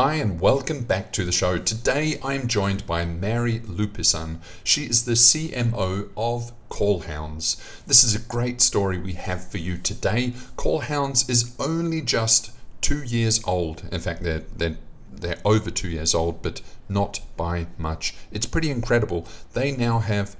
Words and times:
Hi, 0.00 0.14
and 0.14 0.40
welcome 0.40 0.84
back 0.84 1.12
to 1.14 1.24
the 1.24 1.32
show. 1.32 1.58
Today 1.58 2.20
I 2.22 2.34
am 2.34 2.46
joined 2.46 2.86
by 2.86 3.04
Mary 3.04 3.58
Lupisan. 3.58 4.38
She 4.62 4.84
is 4.84 5.04
the 5.04 5.14
CMO 5.14 6.10
of 6.16 6.52
Callhounds. 6.68 7.60
This 7.84 8.04
is 8.04 8.14
a 8.14 8.20
great 8.20 8.60
story 8.60 8.96
we 8.96 9.14
have 9.14 9.50
for 9.50 9.58
you 9.58 9.76
today. 9.76 10.34
Callhounds 10.54 11.28
is 11.28 11.56
only 11.58 12.00
just 12.00 12.52
two 12.80 13.02
years 13.02 13.42
old. 13.44 13.88
In 13.90 14.00
fact, 14.00 14.22
they're, 14.22 14.44
they're, 14.56 14.76
they're 15.12 15.40
over 15.44 15.68
two 15.68 15.88
years 15.88 16.14
old, 16.14 16.42
but 16.42 16.62
not 16.88 17.18
by 17.36 17.66
much. 17.76 18.14
It's 18.30 18.46
pretty 18.46 18.70
incredible. 18.70 19.26
They 19.52 19.72
now 19.72 19.98
have 19.98 20.36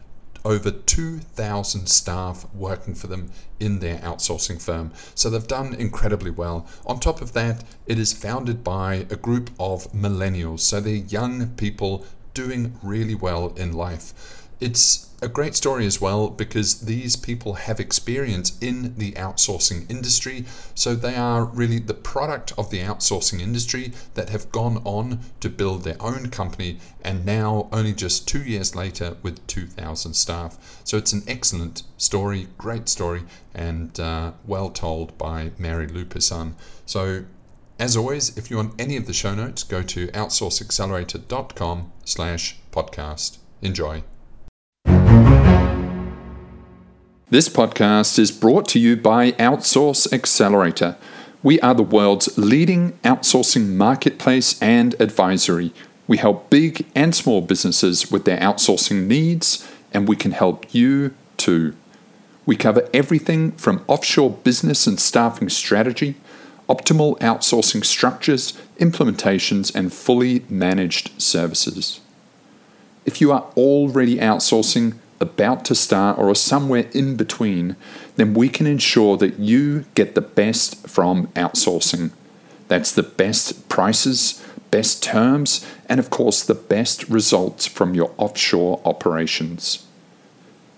over 0.49 0.71
2,000 0.71 1.87
staff 1.89 2.46
working 2.55 2.95
for 2.95 3.07
them 3.07 3.30
in 3.61 3.80
their 3.80 3.98
outsourcing 3.98 4.61
firm. 4.61 4.91
So 5.15 5.29
they've 5.29 5.47
done 5.47 5.75
incredibly 5.75 6.30
well. 6.30 6.67
On 6.87 6.98
top 6.98 7.21
of 7.21 7.35
that, 7.35 7.65
it 7.87 7.98
is 7.98 8.15
founded 8.15 8.65
by 8.65 9.07
a 9.11 9.16
group 9.16 9.51
of 9.61 9.93
millennials. 9.93 10.61
So 10.61 10.80
they're 10.80 10.95
young 10.95 11.48
people 11.51 12.07
doing 12.33 12.79
really 12.83 13.15
well 13.15 13.52
in 13.57 13.74
life. 13.74 14.48
It's 14.59 15.08
a 15.21 15.29
great 15.29 15.57
story 15.57 15.85
as 15.85 16.01
well 16.01 16.31
because 16.31 16.83
these 16.83 17.17
people 17.17 17.55
have 17.55 17.81
experience 17.81 18.57
in 18.61 18.95
the 18.97 19.13
outsourcing 19.13 19.91
industry. 19.91 20.45
So 20.75 20.95
they 20.95 21.17
are 21.17 21.45
really 21.45 21.81
the 21.81 21.95
product 21.95 22.53
of 22.57 22.71
the 22.71 22.81
outsourcing 22.81 23.41
industry 23.41 23.93
that 24.15 24.31
have 24.31 24.53
gone 24.53 24.81
on 24.85 25.21
to 25.41 25.49
build 25.49 25.83
their 25.83 26.01
own 26.01 26.31
company 26.31 26.79
and 27.03 27.27
now 27.27 27.69
only 27.73 27.93
just 27.93 28.29
two 28.29 28.43
years 28.43 28.77
later 28.77 29.17
with 29.23 29.45
2,000 29.49 30.15
staff. 30.15 30.81
So 30.85 30.97
it's 30.97 31.13
an 31.13 31.25
excellent 31.27 31.83
story, 31.97 32.49
great 32.57 32.89
story, 32.89 33.25
and 33.55 33.99
uh, 33.99 34.33
well 34.47 34.71
told 34.71 35.19
by 35.19 35.51
Mary 35.59 35.89
Lupisan. 35.89 36.55
So 36.87 37.25
as 37.79 37.97
always, 37.97 38.37
if 38.37 38.51
you 38.51 38.57
want 38.57 38.80
any 38.80 38.97
of 38.97 39.07
the 39.07 39.13
show 39.13 39.35
notes, 39.35 39.63
go 39.63 39.83
to 39.83 40.09
outsourceaccelerator.com 40.09 41.93
slash 42.05 42.59
podcast. 42.73 43.39
Enjoy. 43.63 44.03
This 47.30 47.51
podcast 47.51 48.18
is 48.18 48.30
brought 48.30 48.66
to 48.68 48.79
you 48.79 48.96
by 48.96 49.32
Outsource 49.32 50.10
Accelerator. 50.15 50.96
We 51.43 51.60
are 51.60 51.74
the 51.74 51.82
world's 51.82 52.38
leading 52.38 52.93
outsourcing 53.04 53.74
marketplace 53.74 54.59
and 54.62 54.98
advisory. 54.98 55.74
We 56.07 56.16
help 56.16 56.48
big 56.48 56.87
and 56.95 57.15
small 57.15 57.43
businesses 57.43 58.10
with 58.10 58.24
their 58.24 58.38
outsourcing 58.38 59.09
needs, 59.09 59.70
and 59.93 60.09
we 60.09 60.16
can 60.16 60.32
help 60.32 60.73
you 60.74 61.15
too. 61.37 61.76
We 62.46 62.57
cover 62.57 62.88
everything 62.95 63.52
from 63.52 63.85
offshore 63.88 64.31
business 64.31 64.87
and 64.87 64.98
staffing 64.98 65.50
strategy, 65.50 66.15
optimal 66.66 67.19
outsourcing 67.19 67.84
structures, 67.84 68.54
implementations, 68.78 69.75
and 69.75 69.92
fully 69.92 70.47
managed 70.48 71.20
services. 71.20 72.00
If 73.04 73.20
you 73.20 73.32
are 73.32 73.44
already 73.54 74.16
outsourcing, 74.16 74.94
about 75.21 75.65
to 75.66 75.75
start, 75.75 76.19
or 76.19 76.28
are 76.28 76.34
somewhere 76.34 76.88
in 76.93 77.16
between, 77.16 77.77
then 78.16 78.34
we 78.34 78.49
can 78.49 78.66
ensure 78.66 79.16
that 79.16 79.38
you 79.38 79.84
get 79.94 80.15
the 80.15 80.21
best 80.21 80.88
from 80.88 81.27
outsourcing. 81.28 82.10
That's 82.69 82.93
the 82.93 83.03
best 83.03 83.69
prices, 83.69 84.44
best 84.71 85.03
terms, 85.03 85.66
and 85.88 85.99
of 85.99 86.10
course, 86.10 86.43
the 86.43 86.55
best 86.55 87.09
results 87.09 87.66
from 87.66 87.94
your 87.94 88.12
offshore 88.19 88.81
operations. 88.84 89.87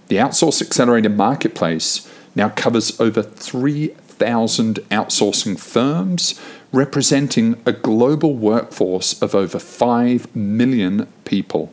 The 0.09 0.17
Outsource 0.17 0.61
Accelerator 0.63 1.09
Marketplace 1.09 2.09
now 2.35 2.49
covers 2.49 2.99
over 3.01 3.23
3,000 3.23 4.77
outsourcing 4.91 5.59
firms, 5.59 6.41
representing 6.73 7.61
a 7.67 7.73
global 7.73 8.35
workforce 8.35 9.21
of 9.21 9.35
over 9.35 9.59
5 9.59 10.35
million 10.35 11.07
people. 11.25 11.73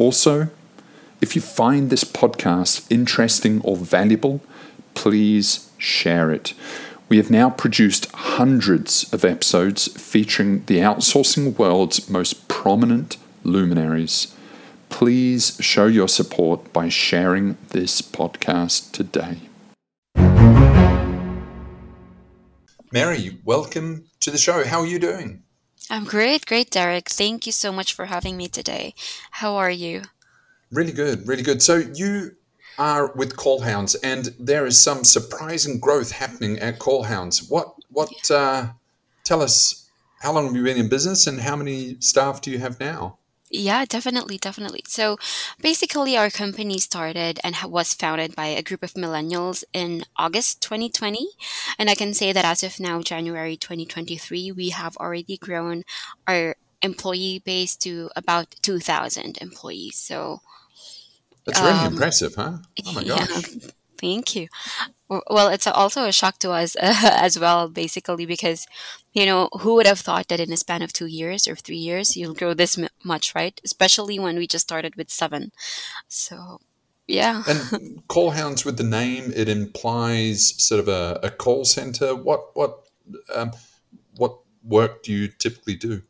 Also, 0.00 0.48
if 1.20 1.36
you 1.36 1.42
find 1.42 1.90
this 1.90 2.04
podcast 2.04 2.90
interesting 2.90 3.60
or 3.60 3.76
valuable, 3.76 4.40
please 4.94 5.70
share 5.76 6.30
it. 6.30 6.54
We 7.10 7.18
have 7.18 7.30
now 7.30 7.50
produced 7.50 8.10
hundreds 8.12 9.12
of 9.12 9.26
episodes 9.26 9.88
featuring 9.88 10.64
the 10.64 10.78
outsourcing 10.78 11.58
world's 11.58 12.08
most 12.08 12.48
prominent 12.48 13.18
luminaries. 13.44 14.34
Please 14.88 15.58
show 15.60 15.84
your 15.84 16.08
support 16.08 16.72
by 16.72 16.88
sharing 16.88 17.58
this 17.68 18.00
podcast 18.00 18.92
today. 18.92 19.36
Mary, 22.90 23.38
welcome 23.44 24.06
to 24.20 24.30
the 24.30 24.38
show. 24.38 24.64
How 24.64 24.80
are 24.80 24.86
you 24.86 24.98
doing? 24.98 25.42
I'm 25.90 26.04
great, 26.04 26.46
great, 26.46 26.70
Derek. 26.70 27.08
Thank 27.08 27.46
you 27.46 27.52
so 27.52 27.72
much 27.72 27.94
for 27.94 28.06
having 28.06 28.36
me 28.36 28.46
today. 28.46 28.94
How 29.32 29.56
are 29.56 29.70
you? 29.70 30.02
Really 30.70 30.92
good, 30.92 31.26
really 31.26 31.42
good. 31.42 31.60
So 31.62 31.78
you 31.78 32.36
are 32.78 33.12
with 33.14 33.36
Callhounds, 33.36 33.96
and 34.04 34.32
there 34.38 34.66
is 34.66 34.78
some 34.80 35.02
surprising 35.02 35.80
growth 35.80 36.12
happening 36.12 36.60
at 36.60 36.78
Callhounds. 36.78 37.50
What, 37.50 37.74
what? 37.90 38.30
Uh, 38.30 38.68
tell 39.24 39.42
us, 39.42 39.90
how 40.20 40.32
long 40.32 40.46
have 40.46 40.54
you 40.54 40.62
been 40.62 40.76
in 40.76 40.88
business, 40.88 41.26
and 41.26 41.40
how 41.40 41.56
many 41.56 41.96
staff 41.98 42.40
do 42.40 42.52
you 42.52 42.60
have 42.60 42.78
now? 42.78 43.18
Yeah, 43.52 43.84
definitely, 43.84 44.38
definitely. 44.38 44.82
So 44.86 45.18
basically, 45.60 46.16
our 46.16 46.30
company 46.30 46.78
started 46.78 47.40
and 47.42 47.56
was 47.64 47.94
founded 47.94 48.36
by 48.36 48.46
a 48.46 48.62
group 48.62 48.82
of 48.82 48.94
millennials 48.94 49.64
in 49.72 50.04
August 50.16 50.60
2020. 50.62 51.26
And 51.76 51.90
I 51.90 51.96
can 51.96 52.14
say 52.14 52.32
that 52.32 52.44
as 52.44 52.62
of 52.62 52.78
now, 52.78 53.02
January 53.02 53.56
2023, 53.56 54.52
we 54.52 54.70
have 54.70 54.96
already 54.98 55.36
grown 55.36 55.82
our 56.28 56.54
employee 56.80 57.42
base 57.44 57.74
to 57.78 58.10
about 58.14 58.54
2,000 58.62 59.38
employees. 59.40 59.96
So 59.96 60.40
that's 61.44 61.60
really 61.60 61.84
um, 61.84 61.92
impressive, 61.92 62.34
huh? 62.36 62.58
Oh 62.86 62.92
my 62.92 63.04
gosh. 63.04 63.28
Yeah, 63.28 63.70
thank 64.00 64.34
you. 64.34 64.48
Well, 65.08 65.48
it's 65.48 65.66
also 65.66 66.04
a 66.04 66.12
shock 66.12 66.38
to 66.38 66.50
us 66.52 66.76
uh, 66.76 66.94
as 67.02 67.38
well, 67.38 67.68
basically, 67.68 68.26
because, 68.26 68.66
you 69.12 69.26
know, 69.26 69.48
who 69.60 69.74
would 69.74 69.86
have 69.86 69.98
thought 69.98 70.28
that 70.28 70.40
in 70.40 70.52
a 70.52 70.56
span 70.56 70.82
of 70.82 70.92
two 70.92 71.06
years 71.06 71.48
or 71.48 71.56
three 71.56 71.76
years, 71.76 72.16
you'll 72.16 72.34
grow 72.34 72.54
this 72.54 72.78
m- 72.78 72.88
much, 73.04 73.34
right? 73.34 73.60
Especially 73.64 74.18
when 74.18 74.36
we 74.36 74.46
just 74.46 74.68
started 74.68 74.94
with 74.96 75.10
seven. 75.10 75.50
So, 76.08 76.60
yeah. 77.08 77.42
and 77.48 78.06
Callhounds 78.08 78.64
with 78.64 78.76
the 78.76 78.84
name, 78.84 79.32
it 79.34 79.48
implies 79.48 80.54
sort 80.62 80.80
of 80.80 80.88
a, 80.88 81.18
a 81.24 81.30
call 81.30 81.64
center. 81.64 82.14
What, 82.14 82.54
what, 82.54 82.86
um, 83.34 83.50
what 84.16 84.38
work 84.62 85.02
do 85.02 85.12
you 85.12 85.28
typically 85.28 85.74
do? 85.74 86.02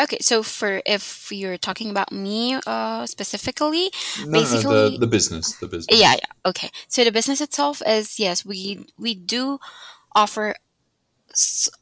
Okay, 0.00 0.18
so 0.20 0.42
for 0.42 0.82
if 0.86 1.30
you're 1.30 1.58
talking 1.58 1.90
about 1.90 2.12
me 2.12 2.58
uh, 2.66 3.06
specifically, 3.06 3.90
no, 4.26 4.32
basically 4.32 4.64
no, 4.64 4.90
the, 4.90 4.98
the 4.98 5.06
business, 5.06 5.54
the 5.56 5.66
business. 5.66 5.98
Yeah, 5.98 6.14
yeah. 6.14 6.48
Okay, 6.50 6.70
so 6.88 7.04
the 7.04 7.12
business 7.12 7.40
itself 7.40 7.82
is 7.86 8.18
yes, 8.18 8.44
we 8.44 8.86
we 8.98 9.14
do 9.14 9.58
offer 10.14 10.54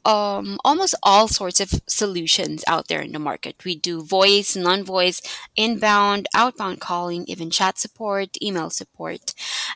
um, 0.05 0.59
almost 0.63 0.95
all 1.03 1.27
sorts 1.27 1.59
of 1.59 1.81
solutions 1.87 2.63
out 2.67 2.87
there 2.87 3.01
in 3.01 3.11
the 3.11 3.19
market. 3.19 3.63
We 3.65 3.75
do 3.75 4.03
voice, 4.03 4.55
non 4.55 4.83
voice, 4.83 5.21
inbound, 5.55 6.27
outbound 6.35 6.79
calling, 6.79 7.25
even 7.27 7.49
chat 7.49 7.77
support, 7.79 8.37
email 8.41 8.69
support. 8.69 9.33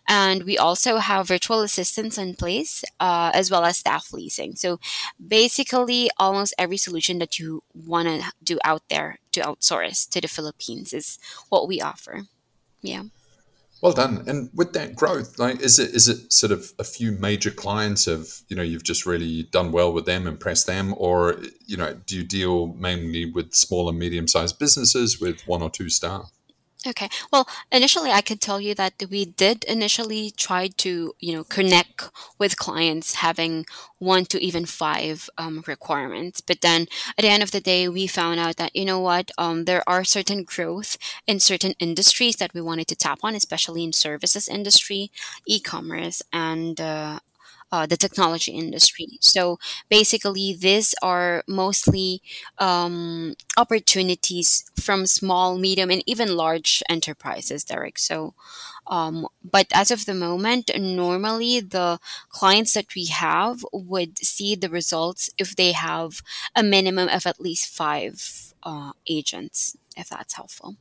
And 0.07 0.43
we 0.43 0.57
also 0.57 0.97
have 0.97 1.27
virtual 1.27 1.61
assistants 1.61 2.17
in 2.17 2.35
place, 2.35 2.83
uh, 2.99 3.31
as 3.33 3.49
well 3.49 3.65
as 3.65 3.77
staff 3.77 4.13
leasing. 4.13 4.55
So 4.55 4.79
basically, 5.25 6.09
almost 6.17 6.53
every 6.57 6.77
solution 6.77 7.19
that 7.19 7.39
you 7.39 7.63
want 7.73 8.07
to 8.07 8.31
do 8.43 8.59
out 8.63 8.83
there 8.89 9.19
to 9.31 9.41
outsource 9.41 10.07
to 10.09 10.21
the 10.21 10.27
Philippines 10.27 10.93
is 10.93 11.17
what 11.49 11.67
we 11.67 11.81
offer. 11.81 12.23
Yeah. 12.81 13.03
Well 13.83 13.91
done. 13.91 14.23
And 14.27 14.49
with 14.53 14.71
that 14.73 14.95
growth, 14.95 15.37
like, 15.37 15.59
is 15.59 15.77
it 15.77 15.93
is 15.93 16.07
it 16.07 16.31
sort 16.31 16.53
of 16.53 16.71
a 16.79 16.85
few 16.85 17.11
major 17.11 17.51
clients 17.51 18.07
of 18.07 18.41
you 18.47 18.55
know 18.55 18.63
you've 18.63 18.85
just 18.85 19.05
really 19.05 19.43
done 19.43 19.73
well 19.73 19.91
with 19.91 20.05
them, 20.05 20.25
impressed 20.25 20.67
them, 20.67 20.93
or 20.95 21.35
you 21.65 21.75
know 21.75 21.93
do 22.05 22.15
you 22.15 22.23
deal 22.23 22.67
mainly 22.75 23.29
with 23.29 23.53
small 23.53 23.89
and 23.89 23.99
medium 23.99 24.25
sized 24.25 24.57
businesses 24.57 25.19
with 25.19 25.45
one 25.47 25.61
or 25.61 25.69
two 25.69 25.89
staff? 25.89 26.31
Okay. 26.85 27.07
Well, 27.31 27.47
initially, 27.71 28.11
I 28.11 28.19
could 28.21 28.41
tell 28.41 28.59
you 28.59 28.75
that 28.75 28.93
we 29.09 29.23
did 29.23 29.63
initially 29.65 30.31
try 30.31 30.67
to, 30.77 31.13
you 31.19 31.33
know, 31.33 31.45
connect 31.45 32.09
with 32.37 32.57
clients 32.57 33.15
having 33.15 33.65
one 33.99 34.25
to 34.25 34.43
even 34.43 34.65
five 34.65 35.29
um, 35.37 35.63
requirements. 35.65 36.41
But 36.41 36.59
then 36.59 36.87
at 37.17 37.21
the 37.21 37.29
end 37.29 37.41
of 37.41 37.51
the 37.51 37.61
day, 37.61 37.87
we 37.87 38.05
found 38.07 38.39
out 38.41 38.57
that, 38.57 38.75
you 38.75 38.83
know 38.83 38.99
what, 38.99 39.31
um, 39.37 39.63
there 39.63 39.83
are 39.87 40.03
certain 40.03 40.43
growth 40.43 40.97
in 41.25 41.39
certain 41.39 41.73
industries 41.79 42.35
that 42.37 42.53
we 42.53 42.59
wanted 42.61 42.87
to 42.89 42.95
tap 42.97 43.19
on, 43.23 43.33
especially 43.33 43.83
in 43.85 43.93
services 43.93 44.49
industry, 44.49 45.09
e-commerce, 45.47 46.21
and 46.33 46.81
uh, 46.81 47.19
uh, 47.73 47.87
the 47.87 47.97
technology 47.97 48.51
industry. 48.51 49.17
So 49.19 49.57
basically, 49.89 50.53
these 50.53 50.93
are 51.01 51.43
mostly 51.47 52.21
um, 52.59 53.33
opportunities 53.57 54.63
from 54.79 55.07
small, 55.07 55.57
medium, 55.57 55.89
and 55.89 56.03
even 56.05 56.37
large 56.37 56.83
enterprises, 56.87 57.63
Derek. 57.63 57.97
So, 57.97 58.35
um, 58.85 59.27
but 59.43 59.65
as 59.73 59.89
of 59.89 60.05
the 60.05 60.13
moment, 60.13 60.69
normally 60.77 61.61
the 61.61 61.99
clients 62.29 62.73
that 62.75 62.93
we 62.95 63.07
have 63.07 63.65
would 63.73 64.19
see 64.19 64.53
the 64.53 64.69
results 64.69 65.31
if 65.39 65.55
they 65.55 65.71
have 65.71 66.21
a 66.55 66.61
minimum 66.61 67.09
of 67.09 67.25
at 67.25 67.41
least 67.41 67.73
five 67.73 68.53
uh, 68.61 68.91
agents, 69.07 69.75
if 69.97 70.09
that's 70.09 70.35
helpful. 70.35 70.75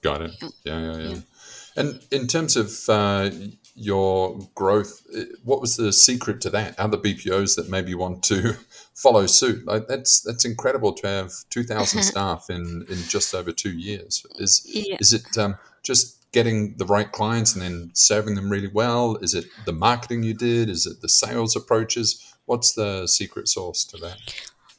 Got 0.00 0.22
it. 0.22 0.32
Yeah. 0.40 0.48
Yeah, 0.64 0.80
yeah, 0.80 0.96
yeah. 0.96 1.08
Yeah. 1.08 1.20
And 1.74 2.00
in 2.12 2.28
terms 2.28 2.56
of 2.56 2.68
uh, 2.88 3.30
your 3.74 4.38
growth, 4.54 5.06
what 5.44 5.60
was 5.60 5.76
the 5.76 5.92
secret 5.92 6.40
to 6.42 6.50
that? 6.50 6.78
Other 6.78 6.98
BPOs 6.98 7.56
that 7.56 7.70
maybe 7.70 7.94
want 7.94 8.22
to 8.24 8.54
follow 8.94 9.26
suit, 9.26 9.66
like 9.66 9.88
that's 9.88 10.20
that's 10.20 10.44
incredible 10.44 10.92
to 10.92 11.06
have 11.06 11.32
two 11.50 11.64
thousand 11.64 12.02
staff 12.12 12.50
in 12.50 12.84
in 12.88 12.98
just 13.08 13.34
over 13.34 13.52
two 13.52 13.72
years. 13.72 14.26
Is 14.38 14.62
Yeah. 14.66 14.96
is 15.00 15.12
it 15.12 15.38
um, 15.38 15.56
just 15.82 16.18
getting 16.32 16.74
the 16.78 16.86
right 16.86 17.12
clients 17.12 17.54
and 17.54 17.62
then 17.62 17.90
serving 17.94 18.34
them 18.34 18.50
really 18.50 18.70
well? 18.72 19.16
Is 19.16 19.34
it 19.34 19.46
the 19.66 19.72
marketing 19.72 20.22
you 20.22 20.34
did? 20.34 20.68
Is 20.68 20.86
it 20.86 21.00
the 21.00 21.08
sales 21.08 21.56
approaches? 21.56 22.34
What's 22.46 22.72
the 22.72 23.06
secret 23.06 23.48
sauce 23.48 23.84
to 23.86 23.96
that? 23.98 24.16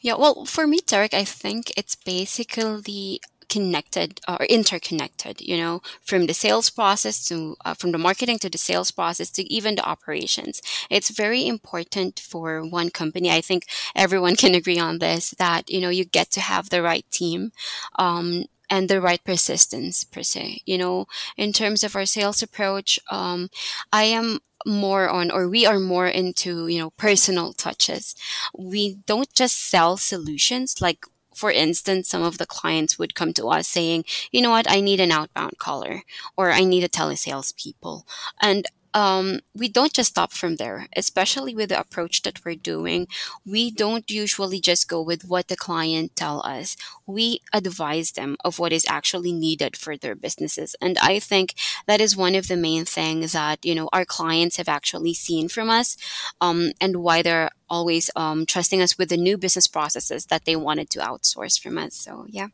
Yeah, 0.02 0.16
well, 0.16 0.44
for 0.44 0.68
me, 0.68 0.80
Derek, 0.86 1.14
I 1.14 1.24
think 1.24 1.72
it's 1.78 1.96
basically 1.96 3.22
connected 3.54 4.20
or 4.28 4.46
interconnected, 4.58 5.36
you 5.42 5.58
know, 5.58 5.82
from 6.10 6.22
the 6.28 6.34
sales 6.34 6.70
process 6.70 7.24
to 7.26 7.36
uh, 7.66 7.74
from 7.80 7.92
the 7.92 7.98
marketing 8.08 8.40
to 8.40 8.50
the 8.50 8.58
sales 8.58 8.92
process 8.92 9.30
to 9.32 9.44
even 9.58 9.76
the 9.76 9.86
operations. 9.94 10.62
It's 10.90 11.10
very 11.24 11.44
important 11.48 12.20
for 12.20 12.48
one 12.80 12.90
company. 12.90 13.30
I 13.30 13.42
think 13.42 13.62
everyone 13.96 14.36
can 14.44 14.56
agree 14.56 14.80
on 14.80 15.00
this 15.00 15.26
that, 15.38 15.70
you 15.70 15.82
know, 15.82 15.90
you 15.90 16.06
get 16.06 16.30
to 16.32 16.42
have 16.42 16.70
the 16.70 16.82
right 16.82 17.06
team. 17.12 17.52
Um, 18.00 18.46
and 18.70 18.90
the 18.90 19.02
right 19.02 19.24
persistence 19.24 20.04
per 20.06 20.24
se 20.24 20.62
you 20.66 20.78
know 20.78 21.06
in 21.38 21.52
terms 21.52 21.84
of 21.84 21.96
our 21.96 22.06
sales 22.06 22.42
approach 22.42 22.98
um, 23.12 23.50
i 23.92 24.04
am 24.06 24.40
more 24.66 25.10
on 25.10 25.30
or 25.30 25.50
we 25.50 25.66
are 25.66 25.80
more 25.80 26.08
into 26.08 26.68
you 26.68 26.80
know 26.80 26.90
personal 26.92 27.54
touches 27.54 28.16
we 28.58 28.96
don't 29.06 29.34
just 29.34 29.58
sell 29.60 29.98
solutions 29.98 30.82
like 30.82 31.06
for 31.36 31.52
instance 31.52 32.10
some 32.10 32.24
of 32.24 32.38
the 32.38 32.46
clients 32.46 32.98
would 33.00 33.16
come 33.16 33.34
to 33.34 33.48
us 33.48 33.68
saying 33.68 34.04
you 34.32 34.42
know 34.42 34.50
what? 34.52 34.70
I 34.70 34.82
need 34.82 35.00
an 35.00 35.12
outbound 35.12 35.58
caller 35.58 36.02
or 36.38 36.52
i 36.52 36.64
need 36.64 36.84
a 36.84 36.90
telesales 36.90 37.56
people 37.56 38.06
and 38.42 38.66
um, 38.94 39.40
we 39.54 39.68
don't 39.70 39.94
just 39.94 40.12
stop 40.12 40.32
from 40.32 40.58
there 40.58 40.88
especially 40.96 41.56
with 41.56 41.70
the 41.70 41.80
approach 41.80 42.22
that 42.24 42.44
we're 42.46 42.56
doing. 42.56 43.08
We 43.46 43.72
don't 43.72 44.10
usually 44.10 44.60
just 44.60 44.88
go 44.88 45.02
with 45.02 45.26
what 45.26 45.48
the 45.48 45.56
client 45.56 46.16
tell 46.16 46.42
us. 46.46 46.76
We 47.06 47.42
advise 47.52 48.12
them 48.12 48.38
of 48.44 48.60
what 48.60 48.74
is 48.74 48.86
actually 48.90 49.32
needed 49.34 49.76
for 49.76 49.98
their 49.98 50.16
businesses. 50.16 50.76
And 50.82 50.98
i 51.02 51.20
think 51.20 51.54
that 51.88 52.02
is 52.02 52.16
one 52.18 52.36
of 52.36 52.48
the 52.48 52.56
main 52.58 52.86
things 52.86 53.34
that 53.34 53.66
you 53.66 53.76
know 53.76 53.90
our 53.94 54.06
clients 54.06 54.58
have 54.58 54.70
actually 54.70 55.14
seen 55.14 55.50
from 55.50 55.70
us 55.70 55.98
um, 56.42 56.72
and 56.82 56.98
why 56.98 57.22
they're 57.22 57.50
always 57.70 58.10
um, 58.16 58.46
trusting 58.46 58.82
us 58.82 58.98
with 58.98 59.10
the 59.10 59.18
new 59.18 59.38
business 59.38 59.68
processes 59.68 60.26
that 60.28 60.46
they 60.46 60.56
wanted 60.56 60.90
to 60.92 61.00
outsource 61.00 61.60
from 61.60 61.78
us. 61.78 61.96
So 61.96 62.26
yeah. 62.30 62.48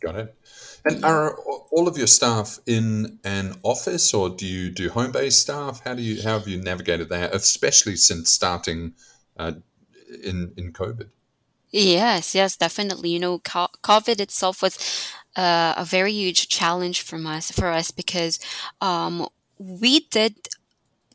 Got 0.00 0.16
it. 0.16 0.34
And 0.84 1.04
are 1.04 1.36
all 1.70 1.86
of 1.86 1.96
your 1.96 2.08
staff 2.08 2.58
in 2.66 3.18
an 3.24 3.54
office, 3.62 4.12
or 4.12 4.30
do 4.30 4.46
you 4.46 4.70
do 4.70 4.90
home-based 4.90 5.40
staff? 5.40 5.82
How 5.84 5.94
do 5.94 6.02
you 6.02 6.22
how 6.22 6.38
have 6.38 6.48
you 6.48 6.60
navigated 6.60 7.08
that, 7.10 7.34
especially 7.34 7.96
since 7.96 8.30
starting 8.30 8.94
uh, 9.38 9.52
in 10.22 10.52
in 10.56 10.72
COVID? 10.72 11.08
yes 11.74 12.34
yes 12.34 12.54
definitely 12.54 13.08
you 13.08 13.18
know 13.18 13.38
covid 13.38 14.20
itself 14.20 14.60
was 14.60 14.76
uh, 15.36 15.72
a 15.78 15.86
very 15.86 16.12
huge 16.12 16.48
challenge 16.48 17.00
from 17.00 17.26
us 17.26 17.50
for 17.50 17.68
us 17.68 17.90
because 17.90 18.38
um, 18.82 19.26
we 19.58 20.00
did 20.10 20.36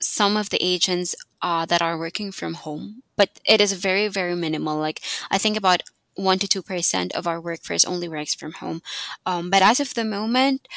some 0.02 0.38
of 0.38 0.50
the 0.50 0.58
agents 0.64 1.16
uh, 1.42 1.66
that 1.66 1.82
are 1.82 1.98
working 1.98 2.32
from 2.32 2.56
home, 2.56 3.04
but 3.16 3.30
it 3.46 3.62
is 3.62 3.74
very, 3.74 4.08
very 4.08 4.36
minimal. 4.36 4.78
Like 4.78 5.02
I 5.30 5.38
think 5.38 5.58
about 5.58 5.84
one 6.18 6.40
to 6.40 6.48
two 6.48 6.62
percent 6.62 7.16
of 7.16 7.28
our 7.28 7.40
workforce 7.40 7.86
only 7.86 8.10
works 8.10 8.36
from 8.36 8.54
home. 8.54 8.82
Um, 9.26 9.50
but 9.50 9.62
as 9.62 9.80
of 9.80 9.94
the 9.94 10.04
moment, 10.04 10.68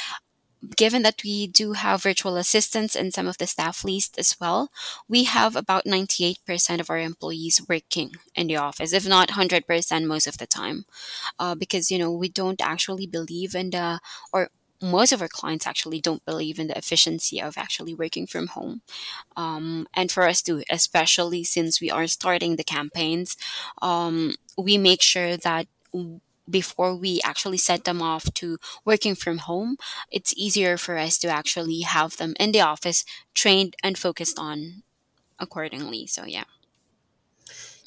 given 0.76 1.02
that 1.02 1.22
we 1.24 1.46
do 1.46 1.72
have 1.72 2.02
virtual 2.02 2.36
assistants 2.36 2.94
and 2.94 3.14
some 3.14 3.26
of 3.26 3.38
the 3.38 3.46
staff 3.46 3.84
list 3.84 4.18
as 4.18 4.36
well, 4.40 4.70
we 5.08 5.24
have 5.24 5.56
about 5.56 5.84
98% 5.84 6.80
of 6.80 6.90
our 6.90 6.98
employees 6.98 7.62
working 7.68 8.12
in 8.34 8.46
the 8.46 8.56
office, 8.56 8.92
if 8.92 9.08
not 9.08 9.30
100% 9.30 10.06
most 10.06 10.26
of 10.26 10.38
the 10.38 10.46
time. 10.46 10.84
Uh, 11.38 11.54
because, 11.54 11.90
you 11.90 11.98
know, 11.98 12.12
we 12.12 12.28
don't 12.28 12.60
actually 12.60 13.06
believe 13.06 13.54
in 13.54 13.70
the, 13.70 14.00
or 14.32 14.50
most 14.82 15.12
of 15.12 15.20
our 15.20 15.28
clients 15.28 15.66
actually 15.66 16.00
don't 16.00 16.24
believe 16.24 16.58
in 16.58 16.68
the 16.68 16.78
efficiency 16.78 17.40
of 17.40 17.58
actually 17.58 17.94
working 17.94 18.26
from 18.26 18.48
home. 18.48 18.82
Um, 19.36 19.86
and 19.94 20.10
for 20.10 20.26
us 20.26 20.42
too, 20.42 20.62
especially 20.70 21.44
since 21.44 21.80
we 21.80 21.90
are 21.90 22.06
starting 22.06 22.56
the 22.56 22.64
campaigns, 22.64 23.36
um, 23.82 24.34
we 24.56 24.78
make 24.78 25.02
sure 25.02 25.36
that 25.36 25.66
before 26.48 26.96
we 26.96 27.20
actually 27.24 27.58
set 27.58 27.84
them 27.84 28.02
off 28.02 28.32
to 28.34 28.58
working 28.84 29.14
from 29.14 29.38
home, 29.38 29.76
it's 30.10 30.34
easier 30.36 30.76
for 30.76 30.96
us 30.98 31.18
to 31.18 31.28
actually 31.28 31.80
have 31.80 32.16
them 32.16 32.34
in 32.40 32.52
the 32.52 32.60
office 32.60 33.04
trained 33.34 33.76
and 33.82 33.96
focused 33.96 34.38
on 34.38 34.82
accordingly. 35.38 36.06
So, 36.06 36.24
yeah. 36.24 36.44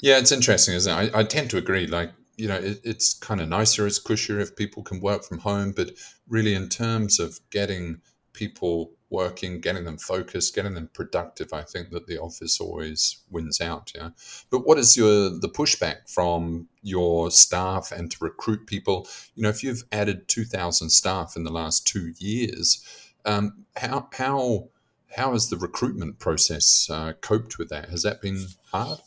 Yeah, 0.00 0.18
it's 0.18 0.32
interesting, 0.32 0.74
isn't 0.74 0.92
it? 0.92 1.14
I, 1.14 1.20
I 1.20 1.24
tend 1.24 1.50
to 1.50 1.56
agree. 1.56 1.86
Like, 1.86 2.12
you 2.36 2.48
know, 2.48 2.56
it, 2.56 2.80
it's 2.84 3.14
kind 3.14 3.40
of 3.40 3.48
nicer, 3.48 3.86
it's 3.86 4.02
cushier 4.02 4.40
if 4.40 4.56
people 4.56 4.82
can 4.82 5.00
work 5.00 5.24
from 5.24 5.38
home, 5.38 5.72
but 5.72 5.90
really, 6.28 6.54
in 6.54 6.68
terms 6.68 7.20
of 7.20 7.38
getting 7.50 8.00
people 8.32 8.92
working, 9.10 9.60
getting 9.60 9.84
them 9.84 9.96
focused, 9.96 10.54
getting 10.54 10.74
them 10.74 10.90
productive, 10.92 11.52
I 11.52 11.62
think 11.62 11.90
that 11.90 12.06
the 12.08 12.18
office 12.18 12.60
always 12.60 13.22
wins 13.30 13.60
out. 13.60 13.92
Yeah. 13.94 14.10
But 14.50 14.66
what 14.66 14.78
is 14.78 14.96
your 14.96 15.30
the 15.30 15.48
pushback 15.48 16.10
from 16.10 16.68
your 16.82 17.30
staff 17.30 17.92
and 17.92 18.10
to 18.10 18.16
recruit 18.20 18.66
people? 18.66 19.06
You 19.36 19.44
know, 19.44 19.48
if 19.50 19.62
you've 19.62 19.84
added 19.92 20.28
two 20.28 20.44
thousand 20.44 20.90
staff 20.90 21.36
in 21.36 21.44
the 21.44 21.52
last 21.52 21.86
two 21.86 22.12
years, 22.18 22.84
um, 23.24 23.64
how 23.76 24.08
how 24.12 24.68
how 25.16 25.32
has 25.32 25.48
the 25.48 25.56
recruitment 25.56 26.18
process 26.18 26.88
uh, 26.90 27.12
coped 27.20 27.56
with 27.56 27.68
that? 27.68 27.88
Has 27.90 28.02
that 28.02 28.20
been 28.20 28.46
hard? 28.72 28.98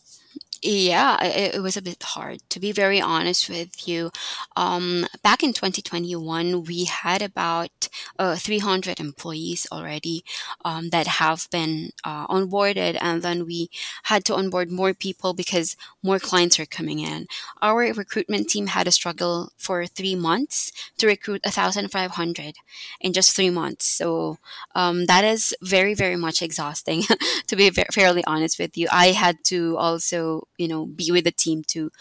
Yeah, 0.63 1.23
it, 1.23 1.55
it 1.55 1.61
was 1.61 1.77
a 1.77 1.81
bit 1.83 2.01
hard 2.01 2.39
to 2.49 2.59
be 2.59 2.71
very 2.71 2.99
honest 2.99 3.47
with 3.49 3.87
you. 3.87 4.09
Um, 4.55 5.05
back 5.21 5.43
in 5.43 5.53
2021, 5.53 6.63
we 6.63 6.85
had 6.85 7.21
about 7.21 7.87
uh, 8.17 8.35
300 8.35 8.99
employees 8.99 9.67
already 9.71 10.23
um, 10.65 10.89
that 10.89 11.05
have 11.07 11.47
been 11.51 11.91
uh, 12.03 12.25
onboarded, 12.27 12.97
and 12.99 13.21
then 13.21 13.45
we 13.45 13.69
had 14.03 14.25
to 14.25 14.35
onboard 14.35 14.71
more 14.71 14.93
people 14.95 15.33
because 15.33 15.75
more 16.01 16.17
clients 16.19 16.59
are 16.59 16.65
coming 16.65 16.99
in. 16.99 17.27
Our 17.61 17.93
recruitment 17.93 18.49
team 18.49 18.67
had 18.67 18.87
a 18.87 18.91
struggle 18.91 19.51
for 19.57 19.85
three 19.85 20.15
months 20.15 20.71
to 20.97 21.05
recruit 21.07 21.41
1,500 21.45 22.55
in 22.99 23.13
just 23.13 23.35
three 23.35 23.51
months. 23.51 23.85
So 23.85 24.39
um, 24.73 25.05
that 25.05 25.23
is 25.23 25.53
very, 25.61 25.93
very 25.93 26.15
much 26.15 26.41
exhausting, 26.41 27.03
to 27.47 27.55
be 27.55 27.69
fairly 27.69 28.23
honest 28.25 28.57
with 28.57 28.75
you. 28.75 28.87
I 28.91 29.07
had 29.11 29.43
to 29.45 29.77
also 29.77 30.46
you 30.57 30.67
know 30.67 30.85
be 30.85 31.11
with 31.11 31.23
the 31.23 31.31
team 31.31 31.63
to 31.63 31.91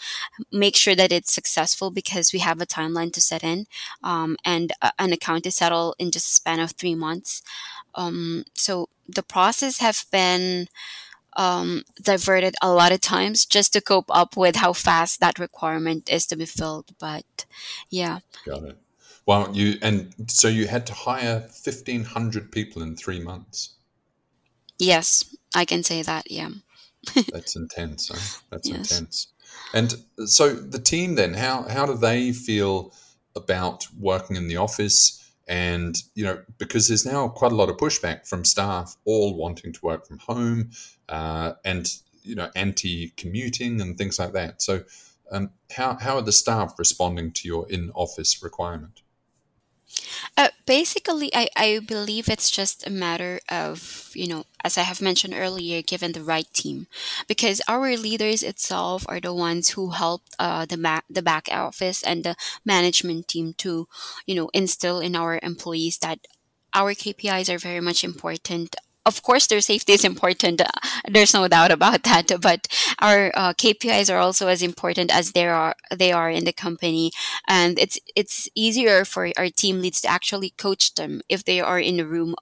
make 0.51 0.75
sure 0.75 0.95
that 0.95 1.11
it's 1.11 1.31
successful 1.31 1.91
because 1.91 2.33
we 2.33 2.39
have 2.39 2.61
a 2.61 2.65
timeline 2.65 3.11
to 3.13 3.21
set 3.21 3.43
in 3.43 3.65
um, 4.03 4.37
and 4.45 4.71
a- 4.81 4.91
an 4.99 5.13
account 5.13 5.43
to 5.43 5.51
settle 5.51 5.95
in 5.99 6.11
just 6.11 6.29
a 6.29 6.33
span 6.33 6.59
of 6.59 6.71
three 6.71 6.95
months 6.95 7.41
um, 7.95 8.43
so 8.53 8.89
the 9.07 9.23
process 9.23 9.79
have 9.79 10.05
been 10.11 10.67
um, 11.35 11.83
diverted 12.01 12.55
a 12.61 12.71
lot 12.71 12.91
of 12.91 12.99
times 13.01 13.45
just 13.45 13.73
to 13.73 13.81
cope 13.81 14.09
up 14.09 14.35
with 14.35 14.55
how 14.55 14.73
fast 14.73 15.19
that 15.19 15.37
requirement 15.39 16.09
is 16.09 16.25
to 16.27 16.35
be 16.35 16.45
filled 16.45 16.91
but 16.99 17.45
yeah 17.89 18.19
Got 18.45 18.63
it. 18.63 18.77
Well, 19.25 19.49
you 19.53 19.77
and 19.81 20.13
so 20.27 20.47
you 20.47 20.67
had 20.67 20.87
to 20.87 20.93
hire 20.93 21.41
fifteen 21.41 22.05
hundred 22.05 22.51
people 22.51 22.81
in 22.81 22.95
three 22.95 23.19
months. 23.19 23.73
yes 24.79 25.23
i 25.55 25.65
can 25.65 25.83
say 25.83 26.01
that 26.01 26.29
yeah 26.31 26.49
That's 27.31 27.55
intense. 27.55 28.09
Huh? 28.09 28.41
That's 28.51 28.69
yes 28.69 28.91
intense. 28.91 29.27
And 29.73 29.95
so 30.25 30.53
the 30.53 30.79
team 30.79 31.15
then, 31.15 31.33
how 31.33 31.63
how 31.63 31.85
do 31.85 31.95
they 31.95 32.31
feel 32.31 32.93
about 33.35 33.87
working 33.97 34.35
in 34.35 34.47
the 34.47 34.57
office? 34.57 35.23
And, 35.47 35.95
you 36.13 36.25
know, 36.25 36.41
because 36.57 36.89
there's 36.89 37.05
now 37.05 37.29
quite 37.29 37.53
a 37.53 37.55
lot 37.55 37.69
of 37.69 37.77
pushback 37.77 38.27
from 38.27 38.43
staff 38.43 38.97
all 39.05 39.37
wanting 39.37 39.71
to 39.71 39.79
work 39.81 40.05
from 40.05 40.17
home 40.19 40.71
uh, 41.07 41.53
and, 41.63 41.89
you 42.23 42.35
know, 42.35 42.49
anti 42.55 43.13
commuting 43.15 43.79
and 43.79 43.97
things 43.97 44.19
like 44.19 44.33
that. 44.33 44.61
So, 44.61 44.83
um, 45.31 45.51
how, 45.71 45.97
how 46.01 46.15
are 46.15 46.21
the 46.21 46.33
staff 46.33 46.75
responding 46.77 47.31
to 47.33 47.47
your 47.47 47.69
in 47.69 47.91
office 47.91 48.43
requirement? 48.43 49.01
Uh, 50.35 50.49
basically, 50.65 51.29
I, 51.33 51.49
I 51.55 51.79
believe 51.85 52.29
it's 52.29 52.49
just 52.49 52.85
a 52.85 52.89
matter 52.89 53.39
of, 53.49 54.11
you 54.13 54.27
know, 54.27 54.45
as 54.63 54.77
I 54.77 54.81
have 54.83 55.01
mentioned 55.01 55.33
earlier, 55.35 55.81
given 55.81 56.11
the 56.11 56.23
right 56.23 56.47
team. 56.53 56.87
Because 57.27 57.61
our 57.67 57.95
leaders 57.97 58.43
itself 58.43 59.05
are 59.07 59.19
the 59.19 59.33
ones 59.33 59.69
who 59.69 59.91
help 59.91 60.21
uh, 60.39 60.65
the, 60.65 60.77
ma- 60.77 61.01
the 61.09 61.21
back 61.21 61.47
office 61.51 62.03
and 62.03 62.23
the 62.23 62.35
management 62.65 63.27
team 63.27 63.53
to, 63.59 63.87
you 64.25 64.35
know, 64.35 64.49
instill 64.53 64.99
in 64.99 65.15
our 65.15 65.39
employees 65.43 65.97
that 65.99 66.19
our 66.73 66.93
KPIs 66.93 67.49
are 67.49 67.57
very 67.57 67.81
much 67.81 68.03
important 68.03 68.75
of 69.07 69.23
course 69.23 69.47
their 69.47 69.61
safety 69.61 69.93
is 69.93 70.03
important 70.05 70.61
uh, 70.61 70.65
there's 71.09 71.33
no 71.33 71.47
doubt 71.47 71.71
about 71.71 72.03
that 72.03 72.31
but 72.41 72.67
our 72.99 73.31
uh, 73.35 73.53
KPIs 73.53 74.09
are 74.13 74.17
also 74.19 74.47
as 74.47 74.61
important 74.61 75.11
as 75.11 75.31
they 75.31 75.47
are 75.47 75.75
they 75.95 76.11
are 76.11 76.29
in 76.29 76.45
the 76.45 76.53
company. 76.53 77.11
And 77.47 77.79
it's 77.79 77.99
it's 78.15 78.49
easier 78.55 79.05
for 79.05 79.29
our 79.37 79.49
team 79.49 79.81
leads 79.81 80.01
to 80.01 80.07
actually 80.07 80.51
coach 80.57 80.95
them 80.95 81.21
if 81.29 81.43
they 81.43 81.59
are 81.61 81.79
in 81.79 81.99
a 81.99 82.05
room 82.05 82.35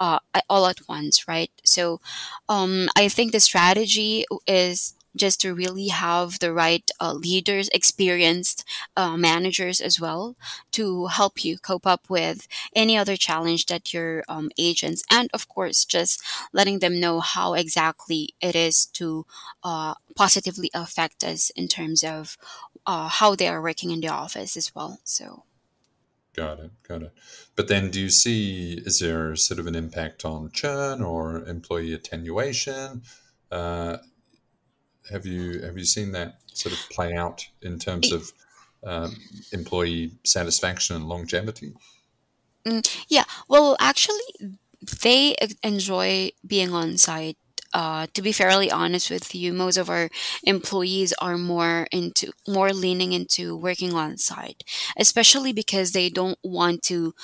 uh, 0.00 0.18
all 0.48 0.66
at 0.66 0.78
once 0.88 1.26
right? 1.28 1.50
So 1.64 2.00
um, 2.48 2.88
I 2.96 3.08
think 3.08 3.32
the 3.32 3.40
strategy 3.40 4.24
is 4.46 4.94
just 5.16 5.40
to 5.40 5.54
really 5.54 5.88
have 5.88 6.38
the 6.38 6.52
right 6.52 6.90
uh, 7.00 7.12
leaders, 7.12 7.68
experienced 7.72 8.64
uh, 8.96 9.16
managers 9.16 9.80
as 9.80 10.00
well 10.00 10.36
to 10.72 11.06
help 11.06 11.44
you 11.44 11.58
cope 11.58 11.86
up 11.86 12.08
with 12.08 12.46
any 12.74 12.96
other 12.96 13.16
challenge 13.16 13.66
that 13.66 13.92
your 13.92 14.22
um, 14.28 14.50
agents, 14.58 15.02
and 15.10 15.30
of 15.32 15.48
course, 15.48 15.84
just 15.84 16.22
letting 16.52 16.78
them 16.78 17.00
know 17.00 17.20
how 17.20 17.54
exactly 17.54 18.34
it 18.40 18.54
is 18.54 18.86
to 18.86 19.26
uh, 19.64 19.94
positively 20.16 20.70
affect 20.74 21.24
us 21.24 21.50
in 21.50 21.68
terms 21.68 22.04
of 22.04 22.36
uh, 22.86 23.08
how 23.08 23.34
they 23.34 23.48
are 23.48 23.62
working 23.62 23.90
in 23.90 24.00
the 24.00 24.08
office 24.08 24.56
as 24.56 24.74
well. 24.74 25.00
So. 25.04 25.44
Got 26.32 26.60
it, 26.60 26.70
got 26.86 27.02
it. 27.02 27.12
But 27.56 27.66
then, 27.66 27.90
do 27.90 28.00
you 28.00 28.08
see 28.08 28.74
is 28.86 29.00
there 29.00 29.34
sort 29.34 29.58
of 29.58 29.66
an 29.66 29.74
impact 29.74 30.24
on 30.24 30.52
churn 30.52 31.02
or 31.02 31.44
employee 31.44 31.92
attenuation? 31.92 33.02
Uh, 33.50 33.96
have 35.10 35.26
you 35.26 35.60
have 35.62 35.76
you 35.76 35.84
seen 35.84 36.12
that 36.12 36.40
sort 36.46 36.74
of 36.74 36.80
play 36.90 37.14
out 37.14 37.46
in 37.62 37.78
terms 37.78 38.12
of 38.12 38.32
um, 38.84 39.16
employee 39.52 40.12
satisfaction 40.24 40.96
and 40.96 41.06
longevity? 41.06 41.72
Mm, 42.66 43.04
yeah, 43.08 43.24
well, 43.48 43.76
actually, 43.80 44.56
they 45.02 45.36
enjoy 45.62 46.30
being 46.46 46.72
on 46.72 46.98
site. 46.98 47.36
Uh, 47.72 48.08
to 48.14 48.20
be 48.20 48.32
fairly 48.32 48.68
honest 48.68 49.10
with 49.10 49.32
you, 49.32 49.52
most 49.52 49.76
of 49.76 49.88
our 49.88 50.08
employees 50.42 51.14
are 51.20 51.38
more 51.38 51.86
into 51.92 52.32
more 52.48 52.72
leaning 52.72 53.12
into 53.12 53.56
working 53.56 53.94
on 53.94 54.16
site, 54.16 54.64
especially 54.98 55.52
because 55.52 55.92
they 55.92 56.08
don't 56.10 56.38
want 56.42 56.82
to 56.82 57.14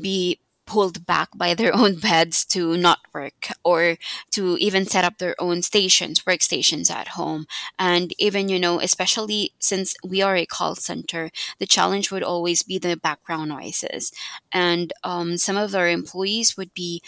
be 0.00 0.38
pulled 0.70 1.04
back 1.04 1.28
by 1.36 1.52
their 1.52 1.74
own 1.74 1.96
beds 1.98 2.44
to 2.44 2.76
not 2.76 3.00
work 3.12 3.48
or 3.64 3.96
to 4.30 4.56
even 4.58 4.86
set 4.86 5.04
up 5.04 5.18
their 5.18 5.34
own 5.40 5.62
stations, 5.62 6.22
workstations 6.22 6.92
at 6.92 7.08
home. 7.18 7.46
And 7.76 8.14
even, 8.18 8.48
you 8.48 8.60
know, 8.60 8.80
especially 8.80 9.52
since 9.58 9.96
we 10.06 10.22
are 10.22 10.36
a 10.36 10.46
call 10.46 10.76
center, 10.76 11.30
the 11.58 11.66
challenge 11.66 12.12
would 12.12 12.22
always 12.22 12.62
be 12.62 12.78
the 12.78 12.96
background 12.96 13.48
noises. 13.48 14.12
And 14.52 14.92
um, 15.02 15.38
some 15.38 15.56
of 15.56 15.74
our 15.74 15.88
employees 15.88 16.56
would 16.56 16.72
be 16.72 17.02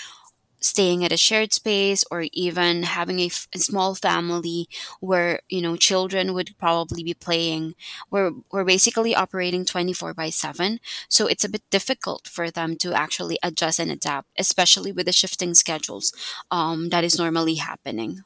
staying 0.63 1.05
at 1.05 1.13
a 1.13 1.17
shared 1.17 1.53
space 1.53 2.05
or 2.11 2.27
even 2.33 2.85
having 2.85 3.19
a, 3.21 3.27
f- 3.27 3.49
a 3.55 3.59
small 3.59 3.95
family 3.95 4.69
where 5.01 5.41
you 5.49 5.61
know 5.61 5.77
children 5.77 6.35
would 6.35 6.55
probably 6.59 7.03
be 7.03 7.15
playing 7.15 7.75
we're, 8.11 8.33
we're 8.51 8.65
basically 8.65 9.15
operating 9.15 9.65
24 9.65 10.15
by 10.15 10.31
7 10.31 10.79
so 11.09 11.27
it's 11.27 11.45
a 11.45 11.49
bit 11.49 11.63
difficult 11.71 12.27
for 12.27 12.51
them 12.51 12.77
to 12.77 12.93
actually 12.93 13.39
adjust 13.43 13.79
and 13.79 13.91
adapt 13.91 14.29
especially 14.39 14.93
with 14.93 15.07
the 15.07 15.13
shifting 15.13 15.55
schedules 15.55 16.13
um, 16.51 16.89
that 16.91 17.05
is 17.05 17.19
normally 17.19 17.57
happening 17.57 18.23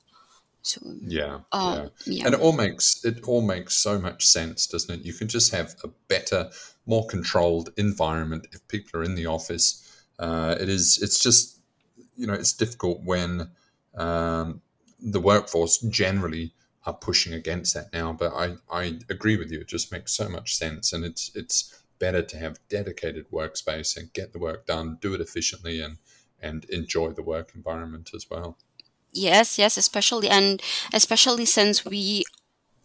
so 0.67 0.81
yeah, 1.01 1.39
um, 1.53 1.75
yeah, 1.75 1.89
yeah, 2.07 2.27
and 2.27 2.35
it 2.35 2.41
all 2.41 2.53
makes 2.53 3.05
it 3.05 3.23
all 3.29 3.41
makes 3.41 3.75
so 3.75 4.01
much 4.01 4.27
sense, 4.27 4.67
doesn't 4.67 4.93
it? 4.93 5.07
You 5.07 5.13
can 5.13 5.29
just 5.29 5.53
have 5.53 5.77
a 5.85 5.89
better, 6.09 6.51
more 6.87 7.07
controlled 7.07 7.71
environment 7.77 8.49
if 8.51 8.67
people 8.67 8.99
are 8.99 9.05
in 9.05 9.15
the 9.15 9.27
office. 9.27 9.81
Uh, 10.19 10.57
it 10.59 10.69
is. 10.69 10.99
It's 11.01 11.21
just 11.21 11.56
you 12.17 12.27
know, 12.27 12.35
it's 12.35 12.53
difficult 12.53 13.03
when 13.03 13.51
um, 13.95 14.61
the 15.01 15.21
workforce 15.21 15.79
generally 15.79 16.53
are 16.85 16.95
pushing 16.95 17.33
against 17.33 17.75
that 17.75 17.93
now. 17.93 18.13
But 18.13 18.33
I, 18.33 18.57
I 18.71 18.99
agree 19.09 19.37
with 19.37 19.51
you. 19.51 19.61
It 19.61 19.69
just 19.69 19.93
makes 19.93 20.13
so 20.13 20.29
much 20.29 20.55
sense, 20.57 20.93
and 20.93 21.05
it's 21.05 21.31
it's 21.35 21.83
better 21.99 22.23
to 22.23 22.37
have 22.39 22.59
dedicated 22.69 23.31
workspace 23.31 23.97
and 23.97 24.13
get 24.13 24.33
the 24.33 24.39
work 24.39 24.67
done, 24.67 24.99
do 25.01 25.15
it 25.15 25.21
efficiently, 25.21 25.81
and 25.81 25.99
and 26.41 26.65
enjoy 26.67 27.11
the 27.11 27.23
work 27.23 27.53
environment 27.55 28.11
as 28.15 28.27
well. 28.31 28.57
Yes, 29.13 29.59
yes, 29.59 29.77
especially 29.77 30.29
and 30.29 30.63
especially 30.93 31.47
since 31.47 31.85
we 31.85 32.25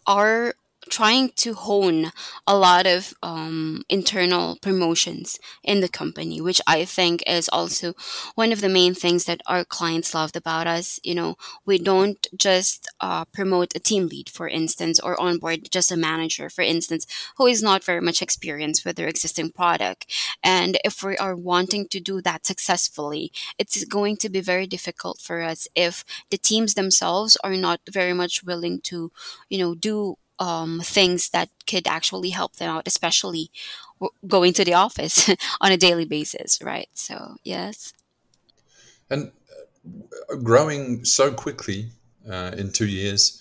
are 0.07 0.55
trying 0.89 1.29
to 1.29 1.53
hone 1.53 2.11
a 2.47 2.57
lot 2.57 2.85
of 2.87 3.13
um, 3.21 3.83
internal 3.89 4.57
promotions 4.61 5.39
in 5.63 5.79
the 5.79 5.87
company, 5.87 6.41
which 6.41 6.61
I 6.65 6.85
think 6.85 7.23
is 7.27 7.49
also 7.49 7.93
one 8.35 8.51
of 8.51 8.61
the 8.61 8.69
main 8.69 8.93
things 8.93 9.25
that 9.25 9.41
our 9.45 9.63
clients 9.63 10.13
loved 10.13 10.35
about 10.35 10.67
us. 10.67 10.99
You 11.03 11.15
know, 11.15 11.35
we 11.65 11.77
don't 11.77 12.27
just 12.35 12.87
uh, 12.99 13.25
promote 13.25 13.75
a 13.75 13.79
team 13.79 14.07
lead, 14.07 14.29
for 14.29 14.47
instance, 14.47 14.99
or 14.99 15.19
onboard 15.19 15.71
just 15.71 15.91
a 15.91 15.97
manager, 15.97 16.49
for 16.49 16.63
instance, 16.63 17.05
who 17.37 17.45
is 17.47 17.61
not 17.61 17.83
very 17.83 18.01
much 18.01 18.21
experienced 18.21 18.85
with 18.85 18.95
their 18.95 19.07
existing 19.07 19.51
product. 19.51 20.11
And 20.43 20.77
if 20.83 21.03
we 21.03 21.15
are 21.17 21.35
wanting 21.35 21.87
to 21.89 21.99
do 21.99 22.21
that 22.21 22.45
successfully, 22.45 23.31
it's 23.57 23.85
going 23.85 24.17
to 24.17 24.29
be 24.29 24.41
very 24.41 24.67
difficult 24.67 25.19
for 25.19 25.41
us 25.41 25.67
if 25.75 26.03
the 26.29 26.37
teams 26.37 26.73
themselves 26.73 27.37
are 27.43 27.55
not 27.55 27.81
very 27.89 28.13
much 28.13 28.43
willing 28.43 28.81
to, 28.81 29.11
you 29.49 29.59
know, 29.59 29.75
do 29.75 30.17
um, 30.41 30.81
things 30.83 31.29
that 31.29 31.49
could 31.67 31.87
actually 31.87 32.31
help 32.31 32.55
them 32.55 32.69
out, 32.69 32.87
especially 32.87 33.51
going 34.27 34.53
to 34.53 34.65
the 34.65 34.73
office 34.73 35.29
on 35.61 35.71
a 35.71 35.77
daily 35.77 36.05
basis, 36.05 36.59
right? 36.63 36.89
So, 36.93 37.35
yes. 37.43 37.93
And 39.09 39.31
uh, 40.29 40.37
growing 40.37 41.05
so 41.05 41.31
quickly 41.31 41.91
uh, 42.27 42.51
in 42.57 42.71
two 42.71 42.87
years, 42.87 43.37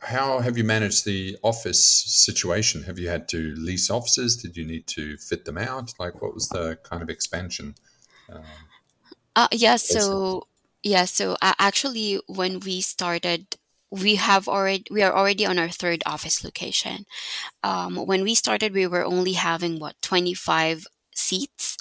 how 0.00 0.40
have 0.40 0.58
you 0.58 0.64
managed 0.64 1.06
the 1.06 1.38
office 1.42 1.82
situation? 1.82 2.82
Have 2.82 2.98
you 2.98 3.08
had 3.08 3.26
to 3.28 3.54
lease 3.56 3.90
offices? 3.90 4.36
Did 4.36 4.56
you 4.56 4.66
need 4.66 4.86
to 4.88 5.16
fit 5.16 5.46
them 5.46 5.56
out? 5.56 5.94
Like, 5.98 6.20
what 6.20 6.34
was 6.34 6.48
the 6.50 6.78
kind 6.82 7.02
of 7.02 7.08
expansion? 7.08 7.74
Um, 8.30 8.42
uh, 9.36 9.48
yeah, 9.52 9.76
so 9.76 10.46
yeah, 10.82 11.04
so 11.04 11.36
uh, 11.40 11.54
actually, 11.58 12.20
when 12.26 12.60
we 12.60 12.80
started 12.80 13.56
we 13.90 14.16
have 14.16 14.48
already 14.48 14.84
we 14.90 15.02
are 15.02 15.14
already 15.14 15.46
on 15.46 15.58
our 15.58 15.68
third 15.68 16.02
office 16.06 16.44
location. 16.44 17.06
Um, 17.62 17.96
when 17.96 18.22
we 18.22 18.34
started, 18.34 18.72
we 18.74 18.86
were 18.86 19.04
only 19.04 19.34
having 19.34 19.78
what 19.78 19.96
twenty 20.02 20.34
five 20.34 20.86
seats, 21.14 21.76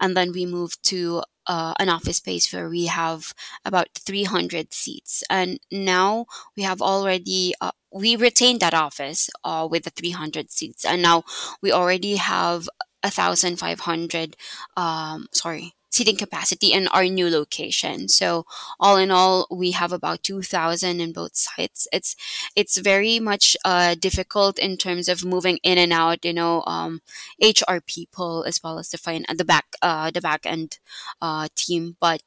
and 0.00 0.16
then 0.16 0.32
we 0.32 0.46
moved 0.46 0.82
to 0.84 1.22
uh, 1.46 1.74
an 1.78 1.88
office 1.88 2.18
space 2.18 2.52
where 2.52 2.68
we 2.68 2.86
have 2.86 3.34
about 3.64 3.88
300 3.98 4.72
seats 4.72 5.24
and 5.28 5.58
now 5.72 6.26
we 6.56 6.62
have 6.62 6.80
already 6.80 7.52
uh, 7.60 7.72
we 7.92 8.14
retained 8.16 8.60
that 8.60 8.74
office 8.74 9.28
uh, 9.44 9.66
with 9.68 9.84
the 9.84 9.90
300 9.90 10.50
seats 10.50 10.84
and 10.84 11.02
now 11.02 11.24
we 11.60 11.72
already 11.72 12.16
have 12.16 12.68
1500 13.02 14.36
um, 14.76 15.26
sorry 15.32 15.74
seating 15.92 16.16
capacity 16.16 16.72
in 16.72 16.88
our 16.88 17.04
new 17.04 17.28
location. 17.30 18.08
So 18.08 18.46
all 18.80 18.96
in 18.96 19.10
all, 19.10 19.46
we 19.50 19.72
have 19.72 19.92
about 19.92 20.22
2,000 20.24 21.00
in 21.00 21.12
both 21.12 21.36
sites. 21.36 21.86
It's 21.92 22.16
it's 22.56 22.78
very 22.78 23.20
much 23.20 23.56
uh, 23.64 23.94
difficult 23.94 24.58
in 24.58 24.76
terms 24.76 25.08
of 25.08 25.24
moving 25.24 25.58
in 25.62 25.78
and 25.78 25.92
out. 25.92 26.24
You 26.24 26.32
know, 26.32 26.62
um, 26.66 27.02
HR 27.40 27.80
people 27.86 28.44
as 28.46 28.62
well 28.62 28.78
as 28.78 28.88
the 28.90 28.98
fine 28.98 29.24
the 29.34 29.44
back 29.44 29.66
uh, 29.82 30.10
the 30.10 30.20
back 30.20 30.46
end 30.46 30.78
uh, 31.20 31.48
team, 31.54 31.96
but 32.00 32.22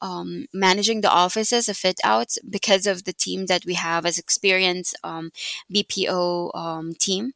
um, 0.00 0.46
managing 0.52 1.00
the 1.00 1.10
offices, 1.10 1.66
the 1.66 1.74
fit 1.74 2.00
outs, 2.04 2.38
because 2.48 2.86
of 2.86 3.04
the 3.04 3.12
team 3.12 3.46
that 3.46 3.64
we 3.64 3.74
have 3.74 4.06
as 4.06 4.18
experienced 4.18 4.96
um, 5.04 5.32
BPO 5.72 6.50
um, 6.54 6.94
team, 6.94 7.32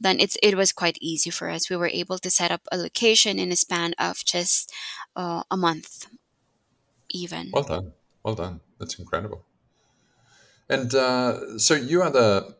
then 0.00 0.20
it's 0.20 0.36
it 0.42 0.56
was 0.56 0.72
quite 0.72 0.98
easy 1.00 1.30
for 1.30 1.48
us. 1.50 1.70
We 1.70 1.76
were 1.76 1.88
able 1.88 2.18
to 2.18 2.30
set 2.30 2.50
up 2.50 2.62
a 2.70 2.76
location 2.76 3.38
in 3.38 3.52
a 3.52 3.56
span 3.56 3.94
of 3.98 4.24
just 4.24 4.72
uh, 5.16 5.42
a 5.50 5.56
month, 5.56 6.06
even. 7.10 7.50
Well 7.52 7.64
done, 7.64 7.92
well 8.22 8.34
done. 8.34 8.60
That's 8.78 8.98
incredible. 8.98 9.44
And 10.68 10.94
uh, 10.94 11.58
so 11.58 11.74
you 11.74 12.02
are 12.02 12.10
the 12.10 12.56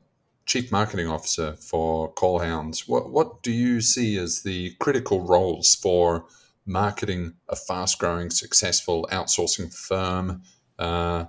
chief 0.46 0.70
marketing 0.70 1.08
officer 1.08 1.54
for 1.54 2.12
Callhounds. 2.12 2.87
What 2.87 3.11
what 3.11 3.42
do 3.42 3.50
you 3.50 3.80
see 3.80 4.18
as 4.18 4.42
the 4.42 4.75
critical 4.78 5.26
roles 5.26 5.75
for 5.75 6.26
marketing 6.66 7.34
a 7.49 7.56
fast-growing, 7.56 8.30
successful 8.30 9.08
outsourcing 9.11 9.73
firm, 9.73 10.42
uh, 10.78 11.26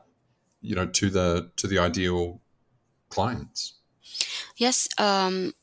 you 0.62 0.76
know, 0.76 0.86
to 0.86 1.10
the 1.10 1.52
to 1.58 1.68
the 1.68 1.80
ideal 1.80 2.42
clients? 3.10 3.76
Yes, 4.58 4.88
um, 4.98 5.54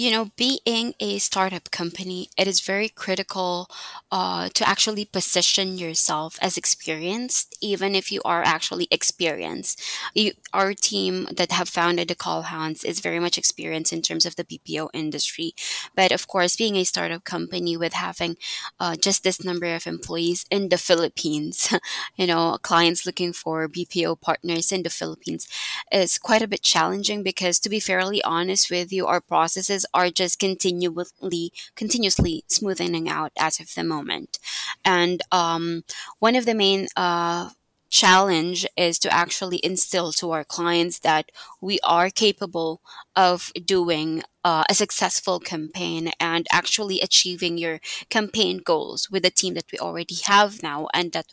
you 0.00 0.10
know, 0.10 0.30
being 0.34 0.94
a 0.98 1.18
startup 1.18 1.70
company, 1.70 2.30
it 2.38 2.48
is 2.48 2.62
very 2.62 2.88
critical 2.88 3.68
uh, 4.10 4.48
to 4.54 4.66
actually 4.66 5.04
position 5.04 5.76
yourself 5.76 6.38
as 6.40 6.56
experienced, 6.56 7.54
even 7.60 7.94
if 7.94 8.10
you 8.10 8.22
are 8.24 8.42
actually 8.42 8.88
experienced. 8.90 9.82
You, 10.14 10.32
our 10.54 10.72
team 10.72 11.28
that 11.36 11.52
have 11.52 11.68
founded 11.68 12.08
the 12.08 12.14
Call 12.14 12.42
Hounds 12.48 12.82
is 12.82 13.00
very 13.00 13.20
much 13.20 13.36
experienced 13.36 13.92
in 13.92 14.00
terms 14.00 14.24
of 14.24 14.36
the 14.36 14.44
BPO 14.44 14.88
industry. 14.94 15.52
But 15.94 16.12
of 16.12 16.26
course, 16.26 16.56
being 16.56 16.76
a 16.76 16.84
startup 16.84 17.24
company 17.24 17.76
with 17.76 17.92
having 17.92 18.38
uh, 18.80 18.96
just 18.96 19.22
this 19.22 19.44
number 19.44 19.66
of 19.66 19.86
employees 19.86 20.46
in 20.50 20.70
the 20.70 20.78
Philippines, 20.78 21.74
you 22.16 22.26
know, 22.26 22.56
clients 22.62 23.04
looking 23.04 23.34
for 23.34 23.68
BPO 23.68 24.18
partners 24.22 24.72
in 24.72 24.82
the 24.82 24.88
Philippines 24.88 25.46
is 25.92 26.16
quite 26.16 26.40
a 26.40 26.48
bit 26.48 26.62
challenging 26.62 27.22
because, 27.22 27.60
to 27.60 27.68
be 27.68 27.80
fairly 27.80 28.22
honest 28.22 28.70
with 28.70 28.90
you, 28.90 29.06
our 29.06 29.20
processes 29.20 29.84
are 29.94 30.10
just 30.10 30.38
continually 30.38 31.52
continuously 31.74 32.44
smoothing 32.48 33.08
out 33.08 33.32
as 33.38 33.60
of 33.60 33.74
the 33.74 33.84
moment. 33.84 34.38
And 34.84 35.22
um, 35.32 35.84
one 36.18 36.36
of 36.36 36.46
the 36.46 36.54
main 36.54 36.88
uh, 36.96 37.50
challenge 37.90 38.66
is 38.76 38.98
to 39.00 39.12
actually 39.12 39.60
instill 39.64 40.12
to 40.12 40.30
our 40.30 40.44
clients 40.44 41.00
that 41.00 41.30
we 41.60 41.80
are 41.82 42.08
capable 42.08 42.80
of 43.16 43.52
doing 43.64 44.22
uh, 44.44 44.62
a 44.68 44.74
successful 44.74 45.40
campaign 45.40 46.10
and 46.20 46.46
actually 46.52 47.00
achieving 47.00 47.58
your 47.58 47.80
campaign 48.08 48.60
goals 48.64 49.10
with 49.10 49.24
the 49.24 49.30
team 49.30 49.54
that 49.54 49.66
we 49.72 49.78
already 49.78 50.16
have 50.24 50.62
now 50.62 50.86
and 50.94 51.12
that 51.12 51.26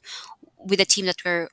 with 0.68 0.80
the 0.80 0.86
team 0.86 1.06
that 1.06 1.18
we're 1.24 1.50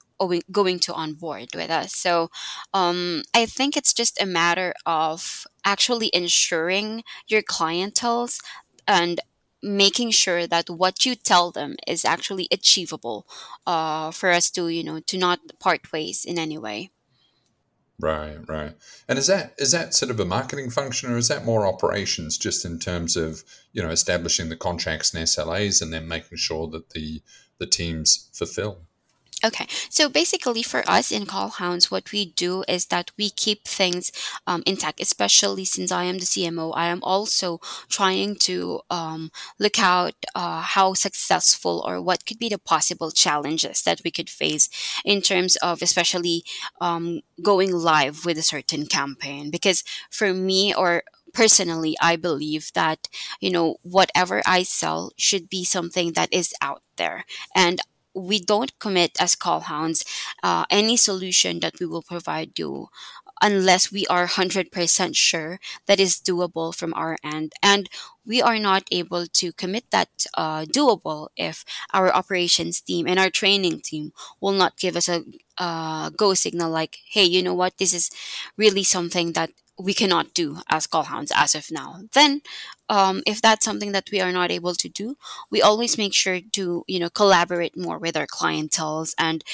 going 0.50 0.78
to 0.80 0.94
onboard 0.94 1.48
with 1.54 1.70
us. 1.70 1.94
So 1.94 2.30
um, 2.72 3.22
I 3.34 3.46
think 3.46 3.76
it's 3.76 3.92
just 3.92 4.20
a 4.20 4.26
matter 4.26 4.74
of 4.86 5.46
actually 5.64 6.10
ensuring 6.12 7.04
your 7.28 7.42
clientels 7.42 8.40
and 8.86 9.20
making 9.62 10.10
sure 10.10 10.46
that 10.46 10.68
what 10.68 11.06
you 11.06 11.14
tell 11.14 11.50
them 11.50 11.76
is 11.86 12.04
actually 12.04 12.46
achievable 12.50 13.26
uh, 13.66 14.10
for 14.10 14.30
us 14.30 14.50
to 14.50 14.68
you 14.68 14.84
know 14.84 15.00
to 15.00 15.16
not 15.16 15.40
part 15.58 15.90
ways 15.92 16.24
in 16.24 16.38
any 16.38 16.58
way. 16.58 16.90
Right 17.98 18.38
right. 18.48 18.74
And 19.08 19.18
is 19.18 19.28
that 19.28 19.54
is 19.56 19.70
that 19.70 19.94
sort 19.94 20.10
of 20.10 20.20
a 20.20 20.24
marketing 20.24 20.68
function 20.70 21.10
or 21.10 21.16
is 21.16 21.28
that 21.28 21.44
more 21.44 21.66
operations 21.66 22.36
just 22.36 22.64
in 22.64 22.78
terms 22.78 23.16
of 23.16 23.42
you 23.72 23.82
know 23.82 23.90
establishing 23.90 24.48
the 24.48 24.56
contracts 24.56 25.14
and 25.14 25.26
slas 25.28 25.80
and 25.80 25.92
then 25.92 26.06
making 26.06 26.36
sure 26.36 26.68
that 26.68 26.90
the 26.90 27.22
the 27.58 27.66
teams 27.66 28.28
fulfill 28.34 28.80
Okay, 29.42 29.66
so 29.88 30.08
basically 30.08 30.62
for 30.62 30.82
us 30.88 31.10
in 31.10 31.24
Call 31.26 31.48
Hounds, 31.48 31.90
what 31.90 32.12
we 32.12 32.26
do 32.26 32.62
is 32.68 32.86
that 32.86 33.10
we 33.18 33.30
keep 33.30 33.64
things 33.66 34.12
um, 34.46 34.62
intact, 34.66 35.00
especially 35.00 35.64
since 35.64 35.90
I 35.90 36.04
am 36.04 36.18
the 36.18 36.26
CMO. 36.26 36.72
I 36.72 36.86
am 36.86 37.00
also 37.02 37.58
trying 37.88 38.36
to 38.48 38.80
um, 38.90 39.30
look 39.58 39.78
out 39.78 40.14
uh, 40.34 40.62
how 40.62 40.94
successful 40.94 41.82
or 41.86 42.00
what 42.00 42.24
could 42.26 42.38
be 42.38 42.48
the 42.48 42.58
possible 42.58 43.10
challenges 43.10 43.82
that 43.82 44.00
we 44.04 44.10
could 44.10 44.30
face 44.30 44.68
in 45.04 45.20
terms 45.20 45.56
of 45.56 45.82
especially 45.82 46.42
um, 46.80 47.20
going 47.42 47.72
live 47.72 48.24
with 48.24 48.38
a 48.38 48.42
certain 48.42 48.86
campaign. 48.86 49.50
Because 49.50 49.84
for 50.10 50.32
me, 50.32 50.74
or 50.74 51.02
personally 51.32 51.96
i 52.00 52.14
believe 52.14 52.70
that 52.74 53.08
you 53.40 53.50
know 53.50 53.76
whatever 53.82 54.40
i 54.46 54.62
sell 54.62 55.10
should 55.16 55.48
be 55.48 55.64
something 55.64 56.12
that 56.12 56.32
is 56.32 56.54
out 56.62 56.80
there 56.96 57.24
and 57.56 57.80
we 58.14 58.38
don't 58.40 58.78
commit 58.78 59.12
as 59.20 59.34
call 59.36 59.60
hounds 59.60 60.04
uh, 60.42 60.64
any 60.70 60.96
solution 60.96 61.60
that 61.60 61.74
we 61.80 61.86
will 61.86 62.02
provide 62.02 62.58
you 62.58 62.88
unless 63.44 63.92
we 63.92 64.06
are 64.08 64.26
100% 64.26 65.16
sure 65.16 65.60
that 65.86 66.00
is 66.00 66.16
doable 66.18 66.74
from 66.74 66.94
our 66.96 67.18
end. 67.22 67.52
And 67.62 67.90
we 68.26 68.40
are 68.42 68.58
not 68.58 68.84
able 68.90 69.26
to 69.26 69.52
commit 69.52 69.84
that 69.92 70.08
uh, 70.34 70.64
doable 70.64 71.28
if 71.36 71.64
our 71.92 72.12
operations 72.12 72.80
team 72.80 73.06
and 73.06 73.20
our 73.20 73.30
training 73.30 73.82
team 73.82 74.12
will 74.40 74.52
not 74.56 74.78
give 74.78 74.96
us 74.96 75.08
a 75.08 75.24
uh, 75.58 76.10
go 76.10 76.34
signal 76.34 76.70
like 76.70 76.98
hey 77.10 77.24
you 77.24 77.42
know 77.42 77.54
what? 77.54 77.78
This 77.78 77.94
is 77.94 78.10
really 78.56 78.82
something 78.82 79.32
that 79.32 79.50
we 79.78 79.92
cannot 79.94 80.34
do 80.34 80.58
as 80.68 80.86
call 80.86 81.04
hounds 81.04 81.32
as 81.34 81.54
of 81.54 81.70
now. 81.70 82.00
Then 82.14 82.42
um, 82.88 83.22
if 83.26 83.42
that's 83.42 83.64
something 83.64 83.92
that 83.92 84.08
we 84.12 84.20
are 84.20 84.32
not 84.32 84.50
able 84.50 84.74
to 84.74 84.88
do 84.88 85.16
we 85.50 85.62
always 85.62 85.98
make 85.98 86.14
sure 86.14 86.40
to 86.52 86.84
you 86.86 86.98
know 87.00 87.10
collaborate 87.10 87.76
more 87.76 87.98
with 87.98 88.16
our 88.16 88.26
clientels 88.26 89.14
and 89.18 89.44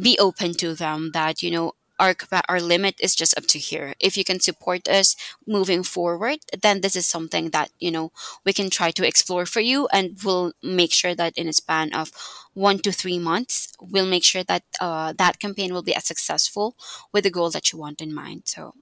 be 0.00 0.18
open 0.18 0.54
to 0.54 0.74
them 0.74 1.10
that 1.12 1.42
you 1.42 1.50
know 1.50 1.72
our 2.02 2.14
our 2.48 2.60
limit 2.60 2.94
is 3.00 3.14
just 3.14 3.36
up 3.38 3.46
to 3.46 3.58
here 3.58 3.94
if 4.00 4.16
you 4.18 4.24
can 4.24 4.40
support 4.40 4.88
us 4.88 5.16
moving 5.46 5.82
forward 5.82 6.38
then 6.60 6.80
this 6.80 6.96
is 6.96 7.06
something 7.06 7.50
that 7.50 7.70
you 7.78 7.90
know 7.90 8.10
we 8.44 8.52
can 8.52 8.68
try 8.68 8.90
to 8.90 9.06
explore 9.06 9.46
for 9.46 9.60
you 9.60 9.88
and 9.92 10.18
we'll 10.24 10.52
make 10.62 10.92
sure 10.92 11.14
that 11.14 11.32
in 11.38 11.48
a 11.48 11.52
span 11.52 11.94
of 11.94 12.10
one 12.54 12.78
to 12.78 12.90
three 12.92 13.18
months 13.18 13.72
we'll 13.80 14.12
make 14.14 14.24
sure 14.24 14.44
that 14.44 14.64
uh, 14.80 15.12
that 15.22 15.38
campaign 15.38 15.72
will 15.72 15.86
be 15.90 15.94
as 15.94 16.04
successful 16.04 16.74
with 17.12 17.24
the 17.24 17.30
goal 17.30 17.50
that 17.50 17.72
you 17.72 17.78
want 17.78 18.00
in 18.00 18.12
mind 18.12 18.42
so 18.44 18.74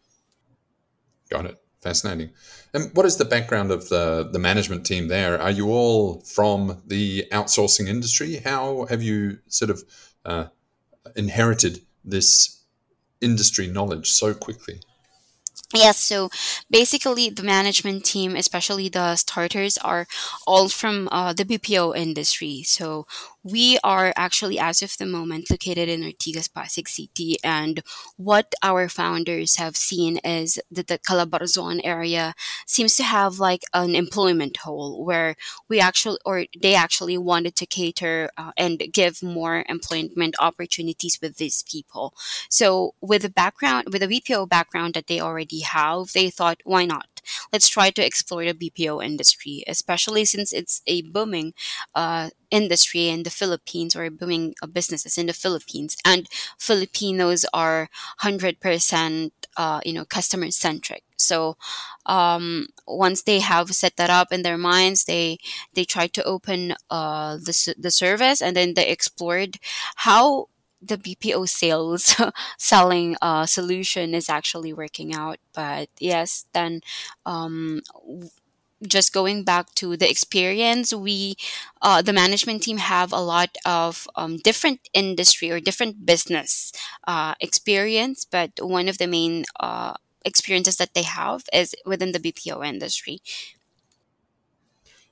Got 1.30 1.46
it. 1.46 1.58
Fascinating. 1.80 2.30
And 2.74 2.90
what 2.94 3.06
is 3.06 3.16
the 3.16 3.24
background 3.24 3.70
of 3.70 3.88
the, 3.88 4.28
the 4.30 4.38
management 4.38 4.84
team 4.84 5.08
there? 5.08 5.40
Are 5.40 5.50
you 5.50 5.70
all 5.70 6.20
from 6.20 6.82
the 6.86 7.26
outsourcing 7.32 7.88
industry? 7.88 8.36
How 8.36 8.84
have 8.86 9.02
you 9.02 9.38
sort 9.46 9.70
of 9.70 9.82
uh, 10.26 10.46
inherited 11.16 11.80
this 12.04 12.59
industry 13.20 13.66
knowledge 13.66 14.10
so 14.10 14.34
quickly? 14.34 14.80
Yes, 15.72 15.98
so 16.00 16.30
basically, 16.68 17.30
the 17.30 17.44
management 17.44 18.04
team, 18.04 18.34
especially 18.34 18.88
the 18.88 19.14
starters, 19.14 19.78
are 19.78 20.08
all 20.44 20.68
from 20.68 21.08
uh, 21.12 21.32
the 21.32 21.44
BPO 21.44 21.92
industry. 21.92 22.64
So 22.64 23.06
we 23.44 23.78
are 23.84 24.12
actually, 24.16 24.58
as 24.58 24.82
of 24.82 24.96
the 24.98 25.06
moment, 25.06 25.48
located 25.48 25.88
in 25.88 26.02
Ortigas, 26.02 26.52
Pasig 26.52 26.88
City. 26.88 27.36
And 27.44 27.82
what 28.16 28.52
our 28.64 28.88
founders 28.88 29.56
have 29.56 29.76
seen 29.76 30.16
is 30.18 30.58
that 30.72 30.88
the 30.88 30.98
Calabarzon 30.98 31.80
area 31.84 32.34
seems 32.66 32.96
to 32.96 33.04
have 33.04 33.38
like 33.38 33.62
an 33.72 33.94
employment 33.94 34.56
hole 34.58 35.04
where 35.04 35.36
we 35.68 35.78
actually, 35.80 36.18
or 36.24 36.46
they 36.60 36.74
actually 36.74 37.16
wanted 37.16 37.54
to 37.56 37.64
cater 37.66 38.28
uh, 38.36 38.50
and 38.56 38.82
give 38.92 39.22
more 39.22 39.64
employment 39.68 40.34
opportunities 40.40 41.18
with 41.22 41.36
these 41.36 41.62
people. 41.62 42.12
So 42.48 42.94
with 43.00 43.22
the 43.22 43.30
background, 43.30 43.88
with 43.92 44.02
the 44.02 44.08
BPO 44.08 44.46
background 44.46 44.94
that 44.94 45.06
they 45.06 45.20
already 45.20 45.59
have, 45.60 46.12
they 46.12 46.30
thought, 46.30 46.60
why 46.64 46.84
not? 46.84 47.06
let's 47.52 47.68
try 47.68 47.90
to 47.90 48.04
explore 48.04 48.44
the 48.44 48.54
BPO 48.54 49.00
industry, 49.00 49.64
especially 49.66 50.24
since 50.24 50.52
it's 50.52 50.82
a 50.86 51.02
booming 51.02 51.52
uh, 51.94 52.30
industry 52.50 53.08
in 53.08 53.22
the 53.22 53.30
Philippines 53.30 53.94
or 53.94 54.10
booming 54.10 54.54
uh, 54.62 54.66
businesses 54.66 55.18
in 55.18 55.26
the 55.26 55.32
Philippines, 55.32 55.96
and 56.04 56.28
Filipinos 56.58 57.44
are 57.52 57.88
hundred 58.18 58.60
percent, 58.60 59.32
uh, 59.56 59.80
you 59.84 59.92
know, 59.92 60.04
customer 60.04 60.50
centric. 60.50 61.04
So 61.16 61.56
um, 62.06 62.68
once 62.86 63.22
they 63.22 63.40
have 63.40 63.70
set 63.74 63.96
that 63.96 64.10
up 64.10 64.32
in 64.32 64.42
their 64.42 64.58
minds, 64.58 65.04
they 65.04 65.38
they 65.74 65.84
try 65.84 66.06
to 66.08 66.24
open 66.24 66.74
uh, 66.90 67.36
the 67.36 67.74
the 67.78 67.90
service, 67.90 68.40
and 68.42 68.56
then 68.56 68.74
they 68.74 68.88
explored 68.88 69.58
how 69.96 70.48
the 70.82 70.96
BPO 70.96 71.48
sales 71.48 72.20
selling 72.58 73.16
uh, 73.20 73.46
solution 73.46 74.14
is 74.14 74.28
actually 74.28 74.72
working 74.72 75.14
out. 75.14 75.38
But 75.52 75.88
yes, 75.98 76.46
then 76.52 76.80
um, 77.26 77.82
just 78.86 79.12
going 79.12 79.44
back 79.44 79.74
to 79.76 79.96
the 79.96 80.10
experience, 80.10 80.94
we 80.94 81.36
uh, 81.82 82.02
the 82.02 82.12
management 82.12 82.62
team 82.62 82.78
have 82.78 83.12
a 83.12 83.20
lot 83.20 83.56
of 83.64 84.08
um, 84.16 84.38
different 84.38 84.88
industry 84.94 85.50
or 85.50 85.60
different 85.60 86.06
business 86.06 86.72
uh, 87.06 87.34
experience, 87.40 88.24
but 88.24 88.52
one 88.60 88.88
of 88.88 88.98
the 88.98 89.06
main 89.06 89.44
uh, 89.58 89.94
experiences 90.24 90.76
that 90.76 90.94
they 90.94 91.02
have 91.02 91.44
is 91.52 91.74
within 91.84 92.12
the 92.12 92.20
BPO 92.20 92.66
industry. 92.66 93.20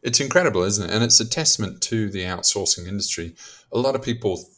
It's 0.02 0.20
incredible, 0.20 0.62
isn't 0.62 0.88
it? 0.88 0.94
And 0.94 1.02
it's 1.02 1.20
a 1.20 1.28
testament 1.28 1.80
to 1.82 2.08
the 2.08 2.22
outsourcing 2.22 2.86
industry. 2.86 3.34
A 3.72 3.78
lot 3.78 3.96
of 3.96 4.02
people 4.02 4.48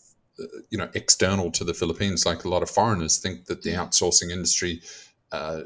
you 0.71 0.79
know 0.79 0.89
external 0.95 1.51
to 1.53 1.65
the 1.65 1.75
Philippines, 1.75 2.27
like 2.27 2.45
a 2.45 2.49
lot 2.49 2.63
of 2.63 2.71
foreigners 2.71 3.19
think 3.19 3.47
that 3.47 3.63
the 3.63 3.73
outsourcing 3.73 4.31
industry, 4.31 4.83
uh, 5.33 5.63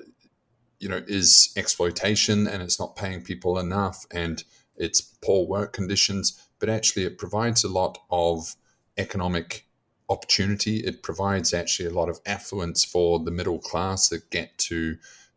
you 0.79 0.89
know, 0.89 1.03
is 1.07 1.53
exploitation 1.57 2.47
and 2.47 2.63
it's 2.63 2.81
not 2.81 2.97
paying 2.97 3.23
people 3.23 3.59
enough 3.59 4.07
and 4.11 4.45
it's 4.77 5.01
poor 5.01 5.47
work 5.47 5.73
conditions. 5.73 6.41
But 6.59 6.69
actually, 6.69 7.05
it 7.05 7.19
provides 7.19 7.65
a 7.65 7.69
lot 7.69 7.99
of 8.11 8.55
economic 8.97 9.67
opportunity. 10.09 10.79
It 10.79 11.03
provides 11.03 11.55
actually 11.55 11.89
a 11.89 11.95
lot 11.95 12.09
of 12.09 12.21
affluence 12.27 12.85
for 12.85 13.19
the 13.19 13.31
middle 13.31 13.59
class 13.59 14.09
that 14.09 14.31
get 14.31 14.57
to 14.59 14.97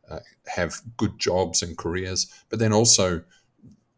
uh, 0.09 0.19
have 0.47 0.81
good 0.97 1.19
jobs 1.19 1.61
and 1.61 1.77
careers. 1.77 2.31
But 2.49 2.59
then 2.59 2.73
also 2.73 3.23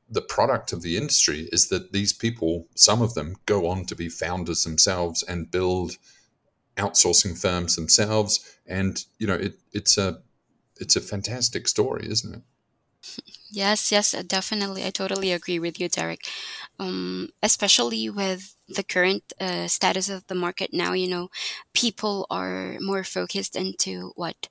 the 0.09 0.21
product 0.21 0.73
of 0.73 0.81
the 0.81 0.97
industry 0.97 1.47
is 1.51 1.69
that 1.69 1.91
these 1.91 2.13
people, 2.13 2.67
some 2.75 3.01
of 3.01 3.13
them, 3.13 3.35
go 3.45 3.67
on 3.67 3.85
to 3.85 3.95
be 3.95 4.09
founders 4.09 4.63
themselves 4.63 5.23
and 5.23 5.51
build 5.51 5.97
outsourcing 6.77 7.39
firms 7.39 7.75
themselves. 7.75 8.57
And 8.65 9.03
you 9.17 9.27
know, 9.27 9.35
it, 9.35 9.59
it's 9.71 9.97
a 9.97 10.21
it's 10.77 10.95
a 10.95 11.01
fantastic 11.01 11.67
story, 11.67 12.07
isn't 12.09 12.35
it? 12.35 12.41
Yes, 13.51 13.91
yes, 13.91 14.11
definitely. 14.27 14.85
I 14.85 14.91
totally 14.91 15.31
agree 15.31 15.57
with 15.57 15.79
you, 15.79 15.89
Derek. 15.89 16.21
Um, 16.79 17.29
especially 17.41 18.09
with 18.09 18.55
the 18.67 18.83
current 18.83 19.23
uh, 19.39 19.67
status 19.67 20.09
of 20.09 20.27
the 20.27 20.35
market 20.35 20.69
now, 20.73 20.93
you 20.93 21.09
know, 21.09 21.29
people 21.73 22.27
are 22.29 22.77
more 22.79 23.03
focused 23.03 23.55
into 23.55 24.11
what 24.15 24.49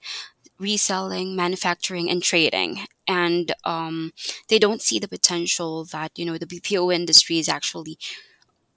reselling, 0.58 1.36
manufacturing, 1.36 2.10
and 2.10 2.22
trading, 2.22 2.86
and 3.06 3.52
um, 3.64 4.12
they 4.48 4.58
don't 4.58 4.82
see 4.82 4.98
the 4.98 5.08
potential 5.08 5.84
that 5.86 6.18
you 6.18 6.24
know 6.24 6.38
the 6.38 6.46
BPO 6.46 6.90
industry 6.90 7.38
is 7.38 7.48
actually 7.48 7.98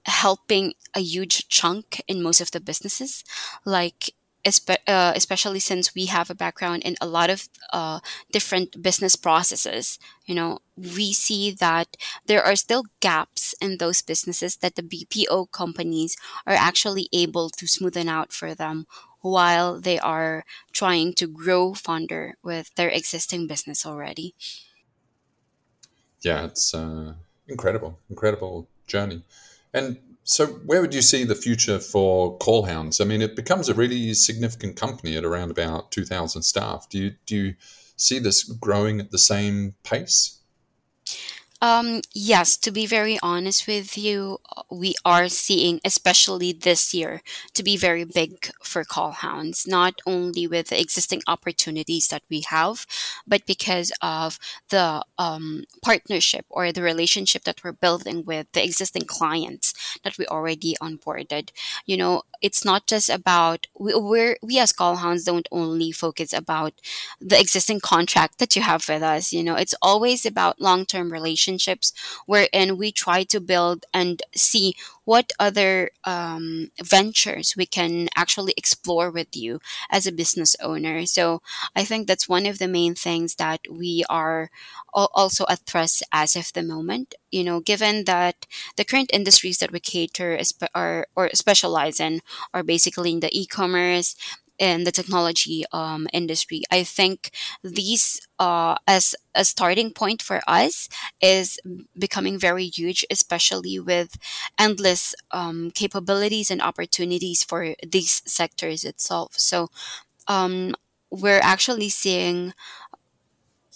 helping 0.05 0.73
a 0.95 0.99
huge 1.01 1.47
chunk 1.47 2.01
in 2.07 2.23
most 2.23 2.41
of 2.41 2.51
the 2.51 2.59
businesses, 2.59 3.23
like 3.65 4.13
espe- 4.45 4.77
uh, 4.87 5.13
especially 5.15 5.59
since 5.59 5.93
we 5.93 6.07
have 6.07 6.29
a 6.29 6.35
background 6.35 6.81
in 6.83 6.95
a 6.99 7.05
lot 7.07 7.29
of 7.29 7.47
uh, 7.71 7.99
different 8.31 8.81
business 8.81 9.15
processes 9.15 9.99
you 10.25 10.33
know 10.33 10.57
we 10.75 11.13
see 11.13 11.51
that 11.51 11.95
there 12.25 12.43
are 12.43 12.55
still 12.55 12.83
gaps 13.01 13.53
in 13.61 13.77
those 13.77 14.01
businesses 14.01 14.57
that 14.57 14.75
the 14.75 14.81
bpo 14.81 15.45
companies 15.51 16.17
are 16.47 16.55
actually 16.55 17.07
able 17.13 17.49
to 17.51 17.65
smoothen 17.65 18.07
out 18.07 18.33
for 18.33 18.55
them 18.55 18.87
while 19.21 19.79
they 19.79 19.99
are 19.99 20.43
trying 20.71 21.13
to 21.13 21.27
grow 21.27 21.73
fonder 21.73 22.35
with 22.43 22.73
their 22.75 22.89
existing 22.89 23.47
business 23.47 23.85
already 23.85 24.35
yeah 26.21 26.45
it's 26.45 26.73
uh, 26.73 27.13
incredible 27.47 27.97
incredible 28.09 28.67
journey 28.87 29.23
and 29.73 29.97
so, 30.23 30.47
where 30.47 30.81
would 30.81 30.93
you 30.93 31.01
see 31.01 31.23
the 31.23 31.35
future 31.35 31.79
for 31.79 32.37
Callhounds? 32.37 33.01
I 33.01 33.05
mean, 33.05 33.21
it 33.21 33.35
becomes 33.35 33.69
a 33.69 33.73
really 33.73 34.13
significant 34.13 34.75
company 34.75 35.17
at 35.17 35.25
around 35.25 35.49
about 35.49 35.91
2,000 35.91 36.43
staff. 36.43 36.87
Do 36.89 36.99
you, 36.99 37.15
do 37.25 37.35
you 37.35 37.55
see 37.95 38.19
this 38.19 38.43
growing 38.43 38.99
at 38.99 39.11
the 39.11 39.17
same 39.17 39.75
pace? 39.83 40.39
Um, 41.63 42.01
yes, 42.13 42.57
to 42.57 42.71
be 42.71 42.87
very 42.87 43.19
honest 43.21 43.67
with 43.67 43.95
you, 43.95 44.39
we 44.71 44.95
are 45.05 45.29
seeing, 45.29 45.79
especially 45.85 46.51
this 46.53 46.91
year, 46.91 47.21
to 47.53 47.61
be 47.61 47.77
very 47.77 48.03
big 48.03 48.49
for 48.63 48.83
call 48.83 49.11
hounds, 49.11 49.67
not 49.67 49.93
only 50.07 50.47
with 50.47 50.69
the 50.69 50.79
existing 50.79 51.21
opportunities 51.27 52.07
that 52.07 52.23
we 52.31 52.41
have, 52.49 52.87
but 53.27 53.45
because 53.45 53.91
of 54.01 54.39
the 54.69 55.03
um, 55.19 55.65
partnership 55.83 56.45
or 56.49 56.71
the 56.71 56.81
relationship 56.81 57.43
that 57.43 57.63
we're 57.63 57.71
building 57.73 58.25
with 58.25 58.51
the 58.53 58.63
existing 58.63 59.03
clients 59.03 59.73
that 60.03 60.17
we 60.17 60.25
already 60.25 60.75
onboarded. 60.81 61.49
You 61.85 61.95
know, 61.97 62.23
it's 62.41 62.65
not 62.65 62.87
just 62.87 63.07
about 63.07 63.67
we, 63.77 63.93
we're 63.93 64.37
we 64.41 64.57
as 64.57 64.73
call 64.73 64.95
hounds 64.95 65.25
don't 65.25 65.47
only 65.51 65.91
focus 65.91 66.33
about 66.33 66.73
the 67.19 67.39
existing 67.39 67.79
contract 67.79 68.39
that 68.39 68.55
you 68.55 68.61
have 68.61 68.87
with 68.87 69.01
us. 69.03 69.31
You 69.33 69.43
know, 69.43 69.55
it's 69.55 69.75
always 69.81 70.25
about 70.25 70.61
long 70.61 70.85
term 70.85 71.11
relationships 71.11 71.50
relationships 71.51 71.93
wherein 72.25 72.77
we 72.77 72.91
try 72.91 73.23
to 73.23 73.39
build 73.39 73.85
and 73.93 74.21
see 74.35 74.75
what 75.05 75.31
other 75.39 75.91
um, 76.05 76.69
ventures 76.81 77.55
we 77.57 77.65
can 77.65 78.07
actually 78.15 78.53
explore 78.55 79.11
with 79.11 79.35
you 79.35 79.59
as 79.89 80.05
a 80.07 80.11
business 80.11 80.55
owner. 80.61 81.05
So 81.05 81.41
I 81.75 81.83
think 81.83 82.07
that's 82.07 82.29
one 82.29 82.45
of 82.45 82.59
the 82.59 82.67
main 82.67 82.95
things 82.95 83.35
that 83.35 83.61
we 83.69 84.03
are 84.09 84.49
also 84.93 85.45
address 85.49 86.03
as 86.11 86.35
of 86.35 86.51
the 86.53 86.63
moment. 86.63 87.15
You 87.31 87.43
know, 87.43 87.59
given 87.59 88.05
that 88.05 88.45
the 88.77 88.85
current 88.85 89.09
industries 89.13 89.59
that 89.59 89.71
we 89.71 89.79
cater 89.79 90.39
are 90.75 91.07
or 91.15 91.29
specialize 91.33 91.99
in 91.99 92.21
are 92.53 92.63
basically 92.63 93.11
in 93.11 93.19
the 93.19 93.29
e-commerce, 93.37 94.15
in 94.61 94.85
the 94.85 94.91
technology 94.91 95.65
um, 95.73 96.07
industry. 96.13 96.61
I 96.71 96.83
think 96.83 97.31
these 97.63 98.21
uh, 98.39 98.75
as 98.87 99.15
a 99.35 99.43
starting 99.43 99.91
point 99.91 100.21
for 100.21 100.41
us 100.47 100.87
is 101.21 101.59
becoming 101.97 102.37
very 102.37 102.65
huge, 102.65 103.05
especially 103.09 103.79
with 103.79 104.17
endless 104.59 105.15
um, 105.31 105.71
capabilities 105.71 106.51
and 106.51 106.61
opportunities 106.61 107.43
for 107.43 107.75
these 107.85 108.21
sectors 108.27 108.85
itself. 108.85 109.33
So 109.37 109.69
um, 110.27 110.75
we're 111.11 111.41
actually 111.43 111.89
seeing 111.89 112.53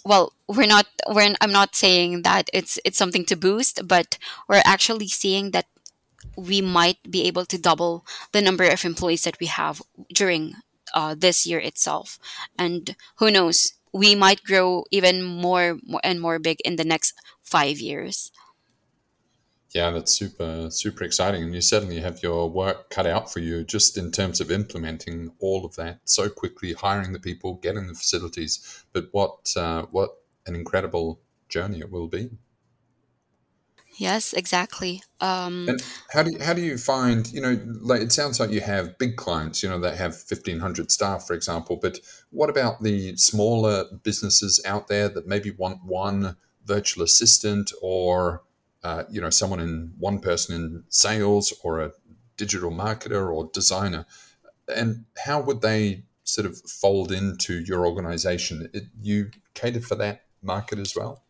well 0.04 0.32
we're 0.48 0.66
not 0.66 0.86
we're 1.08 1.34
i'm 1.40 1.52
not 1.52 1.74
saying 1.74 2.22
that 2.22 2.48
it's 2.52 2.78
it's 2.84 2.98
something 2.98 3.24
to 3.24 3.36
boost 3.36 3.86
but 3.86 4.18
we're 4.48 4.62
actually 4.64 5.08
seeing 5.08 5.50
that 5.50 5.66
we 6.36 6.60
might 6.62 6.98
be 7.10 7.24
able 7.24 7.44
to 7.46 7.58
double 7.58 8.04
the 8.32 8.42
number 8.42 8.64
of 8.64 8.84
employees 8.84 9.24
that 9.24 9.38
we 9.40 9.46
have 9.46 9.82
during 10.12 10.54
uh, 10.94 11.14
this 11.14 11.46
year 11.46 11.58
itself. 11.58 12.18
And 12.58 12.96
who 13.16 13.30
knows, 13.30 13.74
we 13.92 14.14
might 14.14 14.42
grow 14.42 14.84
even 14.90 15.22
more, 15.22 15.78
and 16.04 16.20
more 16.20 16.38
big 16.38 16.58
in 16.64 16.76
the 16.76 16.84
next 16.84 17.14
five 17.42 17.78
years. 17.78 18.30
Yeah, 19.70 19.90
that's 19.90 20.12
super, 20.12 20.70
super 20.70 21.04
exciting. 21.04 21.42
And 21.42 21.54
you 21.54 21.60
certainly 21.60 22.00
have 22.00 22.22
your 22.22 22.48
work 22.48 22.88
cut 22.88 23.06
out 23.06 23.30
for 23.30 23.40
you 23.40 23.62
just 23.62 23.98
in 23.98 24.10
terms 24.10 24.40
of 24.40 24.50
implementing 24.50 25.32
all 25.38 25.66
of 25.66 25.76
that 25.76 26.00
so 26.04 26.30
quickly, 26.30 26.72
hiring 26.72 27.12
the 27.12 27.18
people, 27.18 27.54
getting 27.54 27.86
the 27.86 27.94
facilities. 27.94 28.84
But 28.92 29.08
what, 29.12 29.52
uh, 29.56 29.82
what 29.90 30.10
an 30.46 30.54
incredible 30.54 31.20
journey 31.48 31.80
it 31.80 31.90
will 31.90 32.08
be. 32.08 32.30
Yes, 33.98 34.34
exactly. 34.34 35.02
Um, 35.20 35.68
and 35.68 35.82
how 36.12 36.22
do 36.22 36.32
you, 36.32 36.38
how 36.38 36.52
do 36.52 36.60
you 36.60 36.76
find 36.76 37.30
you 37.32 37.40
know 37.40 37.58
like 37.80 38.02
it 38.02 38.12
sounds 38.12 38.38
like 38.38 38.50
you 38.50 38.60
have 38.60 38.98
big 38.98 39.16
clients 39.16 39.62
you 39.62 39.70
know 39.70 39.78
that 39.80 39.96
have 39.96 40.14
fifteen 40.14 40.60
hundred 40.60 40.90
staff 40.90 41.26
for 41.26 41.32
example, 41.32 41.76
but 41.80 41.98
what 42.30 42.50
about 42.50 42.82
the 42.82 43.16
smaller 43.16 43.84
businesses 44.02 44.60
out 44.66 44.88
there 44.88 45.08
that 45.08 45.26
maybe 45.26 45.50
want 45.50 45.82
one 45.84 46.36
virtual 46.66 47.04
assistant 47.04 47.72
or 47.80 48.42
uh, 48.84 49.04
you 49.10 49.20
know 49.20 49.30
someone 49.30 49.60
in 49.60 49.94
one 49.98 50.18
person 50.18 50.54
in 50.54 50.84
sales 50.90 51.54
or 51.64 51.80
a 51.80 51.92
digital 52.36 52.70
marketer 52.70 53.34
or 53.34 53.48
designer, 53.54 54.04
and 54.68 55.06
how 55.24 55.40
would 55.40 55.62
they 55.62 56.04
sort 56.24 56.46
of 56.46 56.58
fold 56.58 57.10
into 57.12 57.60
your 57.60 57.86
organization? 57.86 58.68
It, 58.74 58.84
you 59.00 59.30
cater 59.54 59.80
for 59.80 59.94
that 59.94 60.24
market 60.42 60.78
as 60.78 60.94
well. 60.94 61.22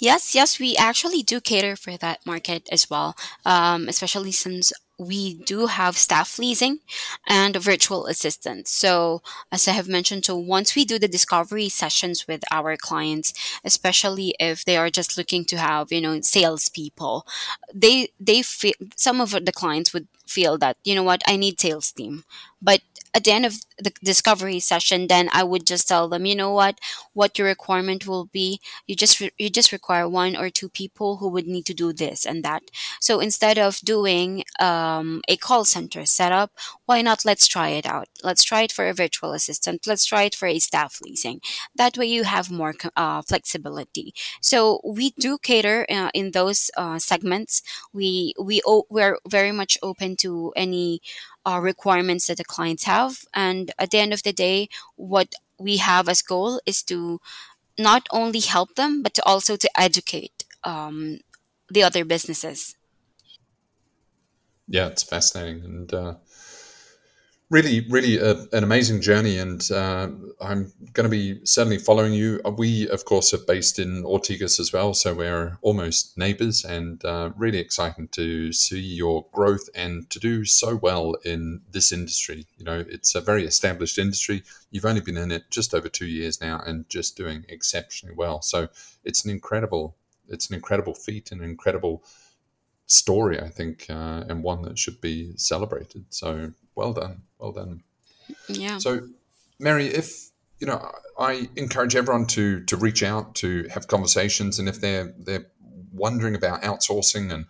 Yes, 0.00 0.34
yes, 0.34 0.58
we 0.58 0.76
actually 0.76 1.22
do 1.22 1.40
cater 1.40 1.76
for 1.76 1.96
that 1.98 2.24
market 2.24 2.68
as 2.72 2.88
well, 2.88 3.16
um, 3.44 3.88
especially 3.88 4.32
since 4.32 4.72
we 4.98 5.34
do 5.34 5.66
have 5.66 5.96
staff 5.96 6.38
leasing 6.38 6.78
and 7.26 7.56
virtual 7.56 8.06
assistants. 8.06 8.70
So, 8.70 9.22
as 9.50 9.66
I 9.66 9.72
have 9.72 9.88
mentioned, 9.88 10.26
so 10.26 10.36
once 10.36 10.74
we 10.76 10.84
do 10.84 10.98
the 10.98 11.08
discovery 11.08 11.68
sessions 11.70 12.26
with 12.28 12.42
our 12.50 12.76
clients, 12.76 13.32
especially 13.64 14.34
if 14.38 14.64
they 14.64 14.76
are 14.76 14.90
just 14.90 15.16
looking 15.16 15.44
to 15.46 15.56
have, 15.58 15.90
you 15.92 16.00
know, 16.02 16.20
salespeople, 16.20 17.26
they 17.74 18.10
they 18.18 18.42
feel 18.42 18.74
some 18.96 19.20
of 19.20 19.30
the 19.32 19.52
clients 19.52 19.92
would 19.92 20.08
feel 20.26 20.56
that 20.58 20.76
you 20.84 20.94
know 20.94 21.02
what 21.02 21.22
I 21.26 21.36
need 21.36 21.60
sales 21.60 21.92
team, 21.92 22.24
but 22.62 22.80
at 23.14 23.24
the 23.24 23.32
end 23.32 23.46
of 23.46 23.54
the 23.78 23.92
discovery 24.02 24.60
session 24.60 25.06
then 25.08 25.28
i 25.32 25.42
would 25.42 25.66
just 25.66 25.88
tell 25.88 26.08
them 26.08 26.26
you 26.26 26.34
know 26.34 26.52
what? 26.52 26.78
What 27.12 27.38
your 27.38 27.46
requirement 27.48 28.06
will 28.06 28.26
be 28.26 28.60
you 28.86 28.94
just 28.96 29.20
re- 29.20 29.30
you 29.38 29.50
just 29.50 29.72
require 29.72 30.08
one 30.08 30.36
or 30.36 30.50
two 30.50 30.68
people 30.68 31.16
who 31.16 31.28
would 31.28 31.46
need 31.46 31.66
to 31.66 31.74
do 31.74 31.92
this 31.92 32.24
and 32.26 32.44
that. 32.44 32.62
So 33.00 33.20
instead 33.20 33.58
of 33.58 33.78
doing 33.80 34.44
um, 34.58 35.22
a 35.28 35.36
call 35.36 35.64
center 35.64 36.04
setup 36.06 36.52
why 36.86 37.02
not 37.02 37.24
let's 37.24 37.46
try 37.46 37.68
it 37.70 37.86
out. 37.86 38.08
Let's 38.22 38.42
try 38.44 38.62
it 38.62 38.72
for 38.72 38.88
a 38.88 38.94
virtual 38.94 39.32
assistant. 39.32 39.86
Let's 39.86 40.04
try 40.04 40.22
it 40.24 40.34
for 40.34 40.46
a 40.48 40.58
staff 40.58 40.98
leasing. 41.02 41.40
That 41.74 41.96
way 41.96 42.06
you 42.06 42.24
have 42.24 42.50
more 42.50 42.74
uh, 42.96 43.22
flexibility. 43.22 44.12
So 44.40 44.80
we 44.84 45.10
do 45.18 45.38
cater 45.38 45.86
uh, 45.88 46.10
in 46.14 46.32
those 46.32 46.70
uh, 46.76 46.98
segments. 46.98 47.62
We 47.92 48.34
we 48.40 48.60
o- 48.66 48.86
we're 48.90 49.18
very 49.28 49.52
much 49.52 49.78
open 49.82 50.16
to 50.16 50.52
any 50.56 51.00
uh, 51.46 51.60
requirements 51.62 52.26
that 52.26 52.38
the 52.38 52.44
clients 52.44 52.84
have. 52.84 53.24
And 53.34 53.72
at 53.78 53.90
the 53.90 53.98
end 53.98 54.12
of 54.12 54.22
the 54.22 54.32
day, 54.32 54.68
what 54.96 55.34
we 55.58 55.78
have 55.78 56.08
as 56.08 56.22
goal 56.22 56.60
is 56.66 56.82
to 56.84 57.20
not 57.78 58.06
only 58.10 58.40
help 58.40 58.74
them, 58.74 59.02
but 59.02 59.14
to 59.14 59.22
also 59.24 59.56
to 59.56 59.70
educate 59.80 60.44
um, 60.64 61.20
the 61.68 61.82
other 61.82 62.04
businesses. 62.04 62.76
Yeah, 64.68 64.86
it's 64.86 65.02
fascinating, 65.02 65.64
and 65.64 65.92
uh, 65.92 66.14
really, 67.50 67.84
really 67.90 68.16
a, 68.16 68.36
an 68.52 68.62
amazing 68.62 69.00
journey, 69.00 69.36
and 69.36 69.70
uh, 69.72 70.08
I'm 70.40 70.72
going 70.92 71.04
to 71.04 71.08
be 71.08 71.44
certainly 71.44 71.78
following 71.78 72.12
you. 72.12 72.40
Uh, 72.44 72.50
we, 72.50 72.88
of 72.88 73.04
course, 73.04 73.34
are 73.34 73.38
based 73.38 73.78
in 73.78 74.04
Ortigas 74.04 74.60
as 74.60 74.72
well, 74.72 74.94
so 74.94 75.12
we're 75.12 75.58
almost 75.60 76.16
neighbours, 76.16 76.64
and 76.64 77.04
uh, 77.04 77.30
really 77.36 77.58
exciting 77.58 78.08
to 78.08 78.52
see 78.52 78.80
your 78.80 79.26
growth 79.32 79.68
and 79.74 80.08
to 80.10 80.20
do 80.20 80.44
so 80.44 80.76
well 80.76 81.14
in 81.24 81.60
this 81.72 81.92
industry. 81.92 82.46
You 82.56 82.64
know, 82.64 82.84
it's 82.88 83.14
a 83.16 83.20
very 83.20 83.44
established 83.44 83.98
industry. 83.98 84.44
You've 84.70 84.86
only 84.86 85.00
been 85.00 85.16
in 85.16 85.32
it 85.32 85.50
just 85.50 85.74
over 85.74 85.88
two 85.88 86.06
years 86.06 86.40
now, 86.40 86.62
and 86.64 86.88
just 86.88 87.16
doing 87.16 87.44
exceptionally 87.48 88.14
well. 88.14 88.42
So 88.42 88.68
it's 89.04 89.24
an 89.24 89.30
incredible 89.30 89.96
it's 90.30 90.48
an 90.48 90.54
incredible 90.54 90.94
feat 90.94 91.32
and 91.32 91.42
incredible 91.42 92.04
story, 92.90 93.40
I 93.40 93.48
think, 93.48 93.86
uh, 93.88 94.24
and 94.28 94.42
one 94.42 94.62
that 94.62 94.78
should 94.78 95.00
be 95.00 95.32
celebrated. 95.36 96.04
So 96.10 96.52
well 96.74 96.92
done, 96.92 97.22
well 97.38 97.52
done. 97.52 97.82
Yeah. 98.48 98.78
So, 98.78 99.08
Mary, 99.58 99.86
if 99.86 100.30
you 100.58 100.66
know, 100.66 100.90
I 101.18 101.48
encourage 101.56 101.96
everyone 101.96 102.26
to 102.28 102.64
to 102.64 102.76
reach 102.76 103.02
out 103.02 103.34
to 103.36 103.66
have 103.68 103.88
conversations, 103.88 104.58
and 104.58 104.68
if 104.68 104.80
they're 104.80 105.14
they're 105.18 105.46
wondering 105.92 106.34
about 106.34 106.62
outsourcing 106.62 107.32
and 107.32 107.46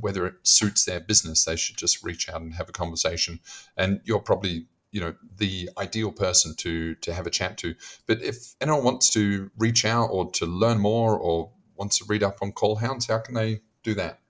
whether 0.00 0.26
it 0.26 0.34
suits 0.42 0.84
their 0.84 1.00
business, 1.00 1.44
they 1.44 1.56
should 1.56 1.76
just 1.76 2.02
reach 2.02 2.28
out 2.28 2.40
and 2.40 2.54
have 2.54 2.68
a 2.68 2.72
conversation. 2.72 3.38
And 3.76 4.00
you're 4.04 4.20
probably 4.20 4.66
you 4.90 5.00
know 5.00 5.14
the 5.36 5.68
ideal 5.76 6.12
person 6.12 6.54
to 6.56 6.94
to 6.96 7.12
have 7.12 7.26
a 7.26 7.30
chat 7.30 7.58
to. 7.58 7.74
But 8.06 8.22
if 8.22 8.54
anyone 8.60 8.84
wants 8.84 9.10
to 9.10 9.50
reach 9.58 9.84
out 9.84 10.06
or 10.06 10.30
to 10.32 10.46
learn 10.46 10.78
more 10.78 11.18
or 11.18 11.50
wants 11.76 11.98
to 11.98 12.04
read 12.08 12.22
up 12.22 12.38
on 12.40 12.52
call 12.52 12.76
hounds, 12.76 13.06
how 13.06 13.18
can 13.18 13.34
they 13.34 13.60
do 13.82 13.94
that? 13.94 14.20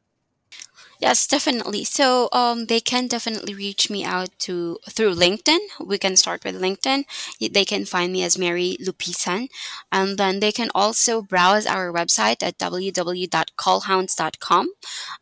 Yes, 1.04 1.26
definitely. 1.26 1.84
So 1.84 2.30
um, 2.32 2.64
they 2.64 2.80
can 2.80 3.08
definitely 3.08 3.54
reach 3.54 3.90
me 3.90 4.04
out 4.04 4.30
to 4.48 4.78
through 4.88 5.14
LinkedIn. 5.14 5.58
We 5.78 5.98
can 5.98 6.16
start 6.16 6.42
with 6.44 6.58
LinkedIn. 6.58 7.04
They 7.52 7.66
can 7.66 7.84
find 7.84 8.10
me 8.10 8.22
as 8.22 8.38
Mary 8.38 8.78
Lupisan, 8.80 9.48
and 9.92 10.16
then 10.16 10.40
they 10.40 10.50
can 10.50 10.70
also 10.74 11.20
browse 11.20 11.66
our 11.66 11.92
website 11.92 12.42
at 12.42 12.56
www.callhounds.com, 12.56 14.72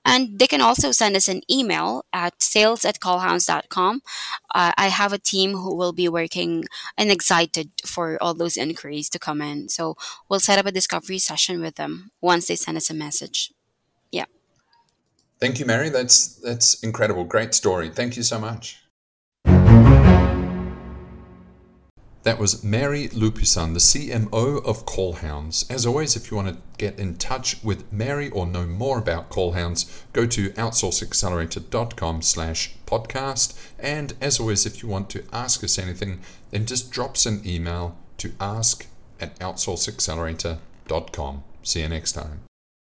and 0.04 0.38
they 0.38 0.46
can 0.46 0.60
also 0.60 0.92
send 0.92 1.16
us 1.16 1.26
an 1.26 1.40
email 1.50 2.04
at 2.12 2.40
sales 2.40 2.84
at 2.84 3.00
callhounds.com. 3.00 4.02
Uh, 4.54 4.70
I 4.78 4.86
have 4.86 5.12
a 5.12 5.18
team 5.18 5.54
who 5.54 5.74
will 5.74 5.92
be 5.92 6.08
working 6.08 6.66
and 6.96 7.10
excited 7.10 7.70
for 7.84 8.22
all 8.22 8.34
those 8.34 8.56
inquiries 8.56 9.08
to 9.10 9.18
come 9.18 9.42
in. 9.42 9.68
So 9.68 9.96
we'll 10.28 10.38
set 10.38 10.60
up 10.60 10.66
a 10.66 10.70
discovery 10.70 11.18
session 11.18 11.60
with 11.60 11.74
them 11.74 12.12
once 12.20 12.46
they 12.46 12.54
send 12.54 12.76
us 12.76 12.88
a 12.88 12.94
message. 12.94 13.52
Yeah. 14.12 14.26
Thank 15.42 15.58
you, 15.58 15.66
Mary. 15.66 15.88
That's 15.88 16.36
that's 16.36 16.80
incredible. 16.84 17.24
Great 17.24 17.52
story. 17.52 17.88
Thank 17.88 18.16
you 18.16 18.22
so 18.22 18.38
much. 18.38 18.84
That 22.22 22.38
was 22.38 22.62
Mary 22.62 23.08
Lupisan, 23.08 23.74
the 23.74 23.80
CMO 23.80 24.64
of 24.64 24.86
Callhounds. 24.86 25.68
As 25.68 25.84
always, 25.84 26.14
if 26.14 26.30
you 26.30 26.36
want 26.36 26.50
to 26.50 26.58
get 26.78 26.96
in 26.96 27.16
touch 27.16 27.60
with 27.64 27.92
Mary 27.92 28.30
or 28.30 28.46
know 28.46 28.66
more 28.66 28.98
about 28.98 29.30
Callhounds, 29.30 30.04
go 30.12 30.26
to 30.26 30.50
outsourceaccelerator.com 30.50 32.22
slash 32.22 32.76
podcast. 32.86 33.60
And 33.80 34.12
as 34.20 34.38
always, 34.38 34.64
if 34.64 34.80
you 34.80 34.88
want 34.88 35.10
to 35.10 35.24
ask 35.32 35.64
us 35.64 35.76
anything, 35.76 36.20
then 36.52 36.66
just 36.66 36.92
drop 36.92 37.14
us 37.14 37.26
an 37.26 37.42
email 37.44 37.96
to 38.18 38.30
ask 38.40 38.86
at 39.18 39.36
outsourceaccelerator.com. 39.40 41.42
See 41.64 41.80
you 41.80 41.88
next 41.88 42.12
time. 42.12 42.42